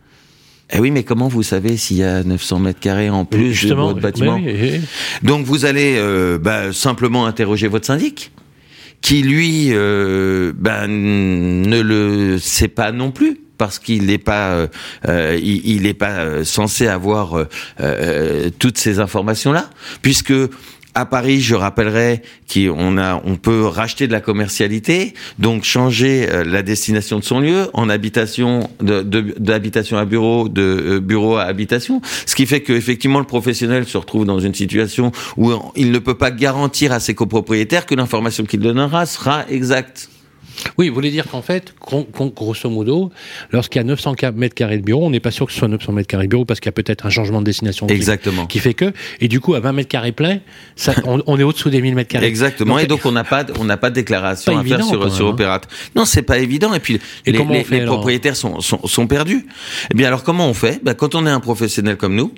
Eh 0.70 0.80
oui, 0.80 0.90
mais 0.90 1.02
comment 1.02 1.28
vous 1.28 1.42
savez 1.42 1.76
s'il 1.76 1.96
y 1.96 2.04
a 2.04 2.22
900 2.22 2.58
mètres 2.58 2.80
carrés 2.80 3.08
en 3.08 3.24
plus 3.24 3.66
de 3.66 3.74
votre 3.74 4.00
bâtiment 4.00 4.36
oui, 4.36 4.44
oui, 4.46 4.70
oui. 4.74 4.80
Donc 5.22 5.46
vous 5.46 5.64
allez 5.64 5.96
euh, 5.96 6.38
bah, 6.38 6.72
simplement 6.72 7.26
interroger 7.26 7.68
votre 7.68 7.86
syndic, 7.86 8.32
qui 9.00 9.22
lui 9.22 9.68
euh, 9.70 10.52
bah, 10.54 10.86
ne 10.86 11.80
le 11.80 12.38
sait 12.38 12.68
pas 12.68 12.92
non 12.92 13.12
plus 13.12 13.40
parce 13.56 13.78
qu'il 13.78 14.06
n'est 14.06 14.18
pas, 14.18 14.68
euh, 15.08 15.38
il, 15.42 15.66
il 15.66 15.86
est 15.86 15.94
pas 15.94 16.44
censé 16.44 16.86
avoir 16.86 17.46
toutes 18.58 18.78
ces 18.78 19.00
informations 19.00 19.52
là, 19.52 19.70
puisque 20.02 20.34
à 20.98 21.06
Paris, 21.06 21.40
je 21.40 21.54
rappellerai 21.54 22.22
qu'on 22.52 22.98
a, 22.98 23.22
on 23.24 23.36
peut 23.36 23.64
racheter 23.66 24.08
de 24.08 24.12
la 24.12 24.20
commercialité, 24.20 25.14
donc 25.38 25.62
changer 25.62 26.28
euh, 26.28 26.42
la 26.44 26.62
destination 26.62 27.20
de 27.20 27.24
son 27.24 27.38
lieu 27.38 27.70
en 27.72 27.88
habitation, 27.88 28.68
de, 28.80 29.02
d'habitation 29.38 29.96
à 29.96 30.04
bureau, 30.04 30.48
de 30.48 30.62
euh, 30.62 31.00
bureau 31.00 31.36
à 31.36 31.44
habitation, 31.44 32.00
ce 32.26 32.34
qui 32.34 32.46
fait 32.46 32.62
que 32.62 32.72
effectivement 32.72 33.20
le 33.20 33.26
professionnel 33.26 33.86
se 33.86 33.96
retrouve 33.96 34.24
dans 34.24 34.40
une 34.40 34.54
situation 34.54 35.12
où 35.36 35.52
il 35.76 35.92
ne 35.92 35.98
peut 36.00 36.18
pas 36.18 36.32
garantir 36.32 36.90
à 36.92 36.98
ses 36.98 37.14
copropriétaires 37.14 37.86
que 37.86 37.94
l'information 37.94 38.44
qu'il 38.44 38.60
donnera 38.60 39.06
sera 39.06 39.48
exacte. 39.48 40.08
Oui, 40.76 40.88
vous 40.88 40.94
voulez 40.94 41.10
dire 41.10 41.26
qu'en 41.30 41.42
fait, 41.42 41.74
gros- 41.80 42.06
gros- 42.12 42.30
grosso 42.30 42.68
modo, 42.70 43.10
lorsqu'il 43.50 43.78
y 43.78 43.82
a 43.82 43.84
900 43.84 44.14
ca- 44.18 44.32
mètres 44.32 44.54
carrés 44.54 44.78
de 44.78 44.82
bureau, 44.82 45.06
on 45.06 45.10
n'est 45.10 45.20
pas 45.20 45.30
sûr 45.30 45.46
que 45.46 45.52
ce 45.52 45.58
soit 45.58 45.68
900 45.68 45.92
mètres 45.92 46.08
carrés 46.08 46.24
de 46.24 46.30
bureau 46.30 46.44
parce 46.44 46.60
qu'il 46.60 46.68
y 46.68 46.70
a 46.70 46.72
peut-être 46.72 47.06
un 47.06 47.10
changement 47.10 47.40
de 47.40 47.46
destination 47.46 47.86
Exactement. 47.88 48.46
qui 48.46 48.58
fait 48.58 48.74
que, 48.74 48.92
et 49.20 49.28
du 49.28 49.40
coup, 49.40 49.54
à 49.54 49.60
20 49.60 49.72
mètres 49.72 49.88
carrés 49.88 50.12
plein, 50.12 50.38
ça, 50.76 50.94
on, 51.04 51.22
on 51.26 51.38
est 51.38 51.42
au-dessous 51.42 51.70
des 51.70 51.80
1000 51.80 51.94
mètres 51.94 52.10
carrés. 52.10 52.26
Exactement. 52.26 52.78
et 52.78 52.86
donc 52.86 53.04
on 53.06 53.12
n'a 53.12 53.24
pas, 53.24 53.44
on 53.58 53.64
n'a 53.64 53.76
pas 53.76 53.90
de 53.90 53.94
déclaration 53.94 54.52
Pas 54.52 54.60
à 54.60 54.64
faire 54.64 54.84
sur 54.84 55.12
sur 55.14 55.26
hein. 55.26 55.30
Opérate. 55.30 55.68
Non, 55.94 56.04
c'est 56.04 56.22
pas 56.22 56.38
évident. 56.38 56.74
Et 56.74 56.80
puis 56.80 57.00
Et 57.26 57.32
les, 57.32 57.38
les- 57.44 57.64
fait, 57.64 57.76
les 57.76 57.80
alors? 57.82 57.94
propriétaires 57.96 58.36
sont, 58.36 58.60
sont, 58.60 58.80
sont 58.86 59.06
perdus. 59.06 59.46
Eh 59.92 59.94
bien 59.94 60.08
alors 60.08 60.22
comment 60.24 60.48
on 60.48 60.54
fait? 60.54 60.80
Ben, 60.82 60.94
Quand 60.94 61.14
on 61.14 61.26
est 61.26 61.30
un 61.30 61.40
professionnel 61.40 61.96
comme 61.96 62.14
nous, 62.14 62.32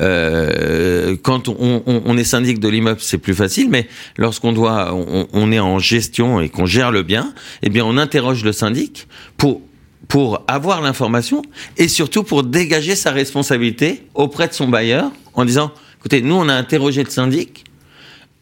euh, 0.00 1.16
quand 1.22 1.48
on, 1.48 1.82
on, 1.86 2.02
on 2.04 2.16
est 2.16 2.24
syndic 2.24 2.58
de 2.60 2.68
l'immeuble, 2.68 3.00
c'est 3.00 3.18
plus 3.18 3.34
facile. 3.34 3.68
Mais 3.70 3.86
lorsqu'on 4.16 4.52
doit, 4.52 4.94
on, 4.94 5.26
on 5.32 5.52
est 5.52 5.58
en 5.60 5.78
gestion 5.78 6.40
et 6.40 6.48
qu'on 6.48 6.66
gère 6.66 6.90
le 6.90 7.02
bien, 7.02 7.32
eh 7.62 7.68
bien 7.70 7.84
on 7.84 7.96
interroge 7.96 8.44
le 8.44 8.52
syndic 8.52 9.06
pour 9.36 9.62
pour 10.08 10.42
avoir 10.48 10.80
l'information 10.80 11.42
et 11.76 11.86
surtout 11.88 12.22
pour 12.24 12.42
dégager 12.42 12.96
sa 12.96 13.10
responsabilité 13.12 14.02
auprès 14.14 14.48
de 14.48 14.52
son 14.54 14.66
bailleur 14.68 15.10
en 15.34 15.44
disant 15.44 15.72
écoutez 16.00 16.20
nous 16.22 16.34
on 16.34 16.48
a 16.48 16.54
interrogé 16.54 17.04
le 17.04 17.10
syndic 17.10 17.64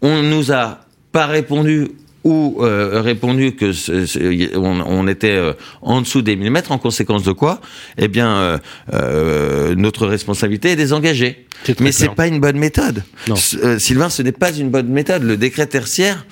on 0.02 0.22
nous 0.22 0.52
a 0.52 0.80
pas 1.12 1.26
répondu 1.26 1.88
ou 2.24 2.58
euh, 2.60 3.00
répondu 3.00 3.52
que 3.54 3.72
ce- 3.72 4.04
ce- 4.06 4.56
on, 4.56 4.80
on 4.80 5.06
était 5.08 5.30
euh, 5.36 5.52
en 5.82 6.00
dessous 6.00 6.20
des 6.20 6.34
1000 6.36 6.50
mètres, 6.50 6.72
en 6.72 6.78
conséquence 6.78 7.22
de 7.22 7.30
quoi, 7.32 7.60
eh 7.96 8.08
bien, 8.08 8.58
euh, 8.92 9.74
notre 9.76 10.06
responsabilité 10.06 10.70
est 10.72 10.76
désengagée. 10.76 11.46
Très 11.64 11.74
Mais 11.80 11.92
c'est 11.92 12.08
pas 12.14 12.26
une 12.26 12.40
bonne 12.40 12.58
méthode. 12.58 13.04
Non. 13.28 13.36
Sylvain, 13.78 14.08
ce 14.10 14.22
n'est 14.22 14.32
pas 14.32 14.52
une 14.52 14.68
bonne 14.68 14.88
méthode. 14.88 15.22
Le 15.22 15.36
décret 15.36 15.66
tertiaire 15.66 16.26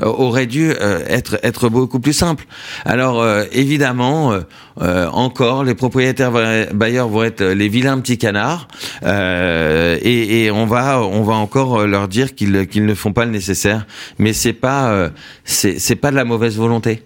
aurait 0.00 0.46
dû 0.46 0.70
euh, 0.70 1.04
être 1.08 1.38
être 1.42 1.68
beaucoup 1.68 2.00
plus 2.00 2.12
simple. 2.12 2.44
Alors 2.84 3.20
euh, 3.20 3.44
évidemment, 3.52 4.32
euh, 4.32 4.40
euh, 4.80 5.08
encore 5.08 5.64
les 5.64 5.74
propriétaires 5.74 6.32
bailleurs 6.72 7.08
vont 7.08 7.24
être 7.24 7.44
les 7.44 7.68
vilains 7.68 7.98
petits 8.00 8.18
canards 8.18 8.68
euh, 9.04 9.98
et, 10.02 10.44
et 10.44 10.50
on 10.50 10.66
va 10.66 11.00
on 11.00 11.22
va 11.22 11.34
encore 11.34 11.86
leur 11.86 12.08
dire 12.08 12.34
qu'ils 12.34 12.66
qu'ils 12.66 12.86
ne 12.86 12.94
font 12.94 13.12
pas 13.12 13.24
le 13.24 13.30
nécessaire. 13.30 13.86
Mais 14.18 14.32
c'est 14.32 14.52
pas 14.52 14.90
euh, 14.90 15.10
c'est 15.44 15.78
c'est 15.78 15.96
pas 15.96 16.10
de 16.10 16.16
la 16.16 16.24
mauvaise 16.24 16.56
volonté. 16.56 17.02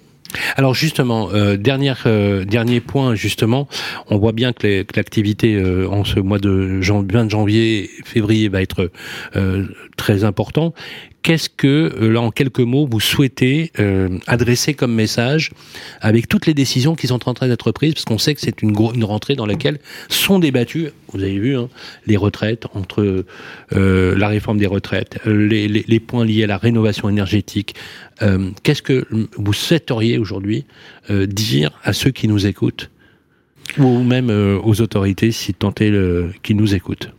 Alors 0.56 0.74
justement, 0.74 1.28
euh, 1.32 1.56
dernière, 1.56 2.04
euh, 2.06 2.44
dernier 2.44 2.80
point 2.80 3.14
justement, 3.14 3.68
on 4.08 4.18
voit 4.18 4.32
bien 4.32 4.52
que 4.52 4.84
l'activité 4.96 5.54
euh, 5.54 5.86
en 5.88 6.04
ce 6.04 6.20
mois 6.20 6.38
de 6.38 6.80
janvier, 6.80 7.90
février 8.04 8.48
va 8.48 8.62
être 8.62 8.90
très 9.96 10.24
important. 10.24 10.72
Qu'est-ce 11.22 11.48
que, 11.48 11.94
là, 12.00 12.20
en 12.20 12.30
quelques 12.30 12.60
mots, 12.60 12.86
vous 12.90 13.00
souhaitez 13.00 13.72
adresser 14.26 14.74
comme 14.74 14.94
message 14.94 15.52
avec 16.00 16.28
toutes 16.28 16.46
les 16.46 16.54
décisions 16.54 16.94
qui 16.94 17.06
sont 17.06 17.28
en 17.28 17.34
train 17.34 17.48
d'être 17.48 17.70
prises? 17.72 17.94
Parce 17.94 18.04
qu'on 18.04 18.18
sait 18.18 18.34
que 18.34 18.40
c'est 18.40 18.62
une, 18.62 18.74
une 18.94 19.04
rentrée 19.04 19.34
dans 19.34 19.46
laquelle 19.46 19.78
sont 20.08 20.38
débattues, 20.38 20.88
vous 21.12 21.22
avez 21.22 21.38
vu, 21.38 21.56
hein, 21.56 21.68
les 22.06 22.16
retraites, 22.16 22.66
entre 22.74 23.24
la 23.70 24.28
réforme 24.28 24.58
des 24.58 24.66
retraites, 24.66 25.18
les, 25.24 26.00
points 26.00 26.24
liés 26.24 26.44
à 26.44 26.48
la 26.48 26.58
rénovation 26.58 27.08
énergétique. 27.08 27.74
Qu'est-ce 28.62 28.82
que 28.82 29.06
vous 29.36 29.52
souhaiteriez 29.52 30.18
aujourd'hui 30.18 30.64
euh, 31.10 31.26
dire 31.26 31.70
à 31.82 31.92
ceux 31.92 32.10
qui 32.10 32.28
nous 32.28 32.46
écoutent 32.46 32.90
ou 33.78 34.02
même 34.02 34.30
euh, 34.30 34.58
aux 34.62 34.80
autorités 34.80 35.32
si 35.32 35.54
tant 35.54 35.72
est 35.80 35.92
qui 36.42 36.54
nous 36.54 36.74
écoutent. 36.74 37.10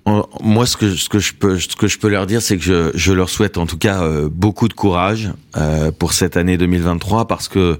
Moi, 0.41 0.65
ce 0.65 0.77
que 0.77 0.91
ce 0.91 1.09
que 1.09 1.19
je 1.19 1.33
peux 1.33 1.59
ce 1.59 1.75
que 1.75 1.87
je 1.87 1.97
peux 1.97 2.09
leur 2.09 2.25
dire, 2.25 2.41
c'est 2.41 2.57
que 2.57 2.63
je, 2.63 2.91
je 2.93 3.13
leur 3.13 3.29
souhaite 3.29 3.57
en 3.57 3.65
tout 3.65 3.77
cas 3.77 4.01
euh, 4.01 4.29
beaucoup 4.31 4.67
de 4.67 4.73
courage 4.73 5.29
pour 5.99 6.13
cette 6.13 6.35
année 6.35 6.57
2023 6.57 7.27
parce 7.27 7.47
que 7.47 7.79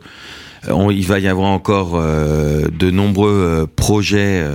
il 0.69 1.05
va 1.07 1.19
y 1.19 1.27
avoir 1.27 1.49
encore 1.49 1.99
de 1.99 2.91
nombreux 2.91 3.67
projets 3.75 4.45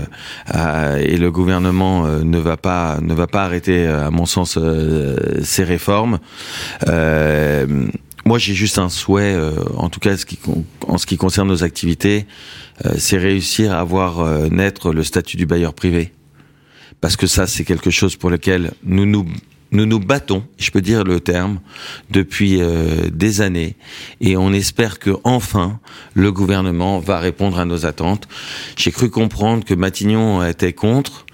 et 0.54 1.16
le 1.16 1.30
gouvernement 1.30 2.06
ne 2.06 2.38
va 2.38 2.56
pas 2.56 2.98
ne 3.02 3.12
va 3.12 3.26
pas 3.26 3.44
arrêter, 3.44 3.86
à 3.86 4.10
mon 4.10 4.24
sens, 4.24 4.56
ces 5.42 5.64
réformes. 5.64 6.20
Moi, 8.28 8.38
j'ai 8.38 8.52
juste 8.52 8.78
un 8.78 8.90
souhait, 8.90 9.32
euh, 9.32 9.52
en 9.74 9.88
tout 9.88 10.00
cas 10.00 10.14
en 10.86 10.98
ce 10.98 11.06
qui 11.06 11.16
concerne 11.16 11.48
nos 11.48 11.64
activités, 11.64 12.26
euh, 12.26 12.67
c'est 12.96 13.18
réussir 13.18 13.72
à 13.72 13.84
voir 13.84 14.20
euh, 14.20 14.48
naître 14.48 14.92
le 14.92 15.02
statut 15.02 15.36
du 15.36 15.46
bailleur 15.46 15.74
privé. 15.74 16.12
Parce 17.00 17.16
que 17.16 17.26
ça, 17.26 17.46
c'est 17.46 17.64
quelque 17.64 17.90
chose 17.90 18.16
pour 18.16 18.30
lequel 18.30 18.72
nous 18.84 19.06
nous 19.06 19.26
nous 19.70 19.84
nous 19.84 20.00
battons, 20.00 20.44
je 20.56 20.70
peux 20.70 20.80
dire 20.80 21.04
le 21.04 21.20
terme, 21.20 21.60
depuis 22.08 22.58
des 23.12 23.42
années, 23.42 23.76
et 24.22 24.34
on 24.34 24.54
espère 24.54 24.98
que 24.98 25.10
enfin 25.24 25.78
le 26.14 26.32
gouvernement 26.32 27.00
va 27.00 27.18
répondre 27.18 27.58
à 27.58 27.66
nos 27.66 27.84
attentes. 27.84 28.28
J'ai 28.76 28.90
cru 28.90 29.10
comprendre 29.10 29.66
que 29.66 29.74
Matignon 29.74 30.42
était 30.42 30.72
contre, 30.72 31.26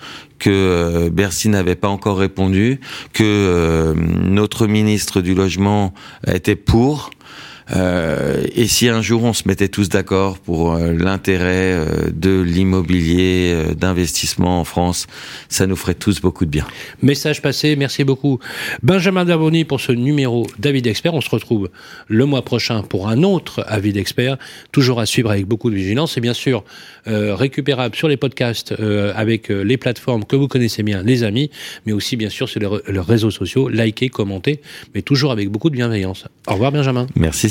que 0.44 0.50
euh, 0.50 1.10
Bercy 1.10 1.48
n'avait 1.48 1.74
pas 1.74 1.88
encore 1.88 2.18
répondu, 2.18 2.80
que 3.14 3.24
euh, 3.24 3.94
notre 3.94 4.66
ministre 4.66 5.22
du 5.22 5.34
logement 5.34 5.94
était 6.26 6.56
pour. 6.56 7.10
Euh, 7.72 8.44
et 8.54 8.66
si 8.66 8.88
un 8.88 9.00
jour 9.00 9.24
on 9.24 9.32
se 9.32 9.48
mettait 9.48 9.68
tous 9.68 9.88
d'accord 9.88 10.38
pour 10.38 10.74
euh, 10.74 10.92
l'intérêt 10.92 11.72
euh, 11.72 12.10
de 12.12 12.40
l'immobilier 12.40 13.54
d'investissement 13.76 14.60
en 14.60 14.64
France, 14.64 15.06
ça 15.48 15.66
nous 15.66 15.76
ferait 15.76 15.94
tous 15.94 16.20
beaucoup 16.20 16.44
de 16.44 16.50
bien. 16.50 16.66
Message 17.02 17.40
passé, 17.40 17.76
merci 17.76 18.04
beaucoup. 18.04 18.38
Benjamin 18.82 19.24
Darboni 19.24 19.64
pour 19.64 19.80
ce 19.80 19.92
numéro 19.92 20.46
d'avis 20.58 20.82
d'expert. 20.82 21.14
On 21.14 21.20
se 21.20 21.30
retrouve 21.30 21.70
le 22.08 22.26
mois 22.26 22.44
prochain 22.44 22.82
pour 22.82 23.08
un 23.08 23.22
autre 23.22 23.64
avis 23.66 23.92
d'expert, 23.92 24.36
toujours 24.72 25.00
à 25.00 25.06
suivre 25.06 25.30
avec 25.30 25.46
beaucoup 25.46 25.70
de 25.70 25.76
vigilance 25.76 26.16
et 26.16 26.20
bien 26.20 26.34
sûr 26.34 26.64
récupérable 27.06 27.94
sur 27.94 28.08
les 28.08 28.16
podcasts 28.16 28.74
avec 29.14 29.48
les 29.48 29.76
plateformes 29.76 30.24
que 30.24 30.36
vous 30.36 30.48
connaissez 30.48 30.82
bien, 30.82 31.02
les 31.02 31.22
amis, 31.22 31.50
mais 31.84 31.92
aussi 31.92 32.16
bien 32.16 32.30
sûr 32.30 32.48
sur 32.48 32.60
les, 32.60 33.00
réseaux 33.00 33.30
sociaux. 33.30 33.68
Likez, 33.68 34.08
commentez, 34.08 34.60
mais 34.94 35.02
toujours 35.02 35.30
avec 35.30 35.50
beaucoup 35.50 35.68
de 35.68 35.76
bienveillance. 35.76 36.24
Au 36.46 36.54
revoir 36.54 36.72
Benjamin. 36.72 37.06
Merci 37.14 37.50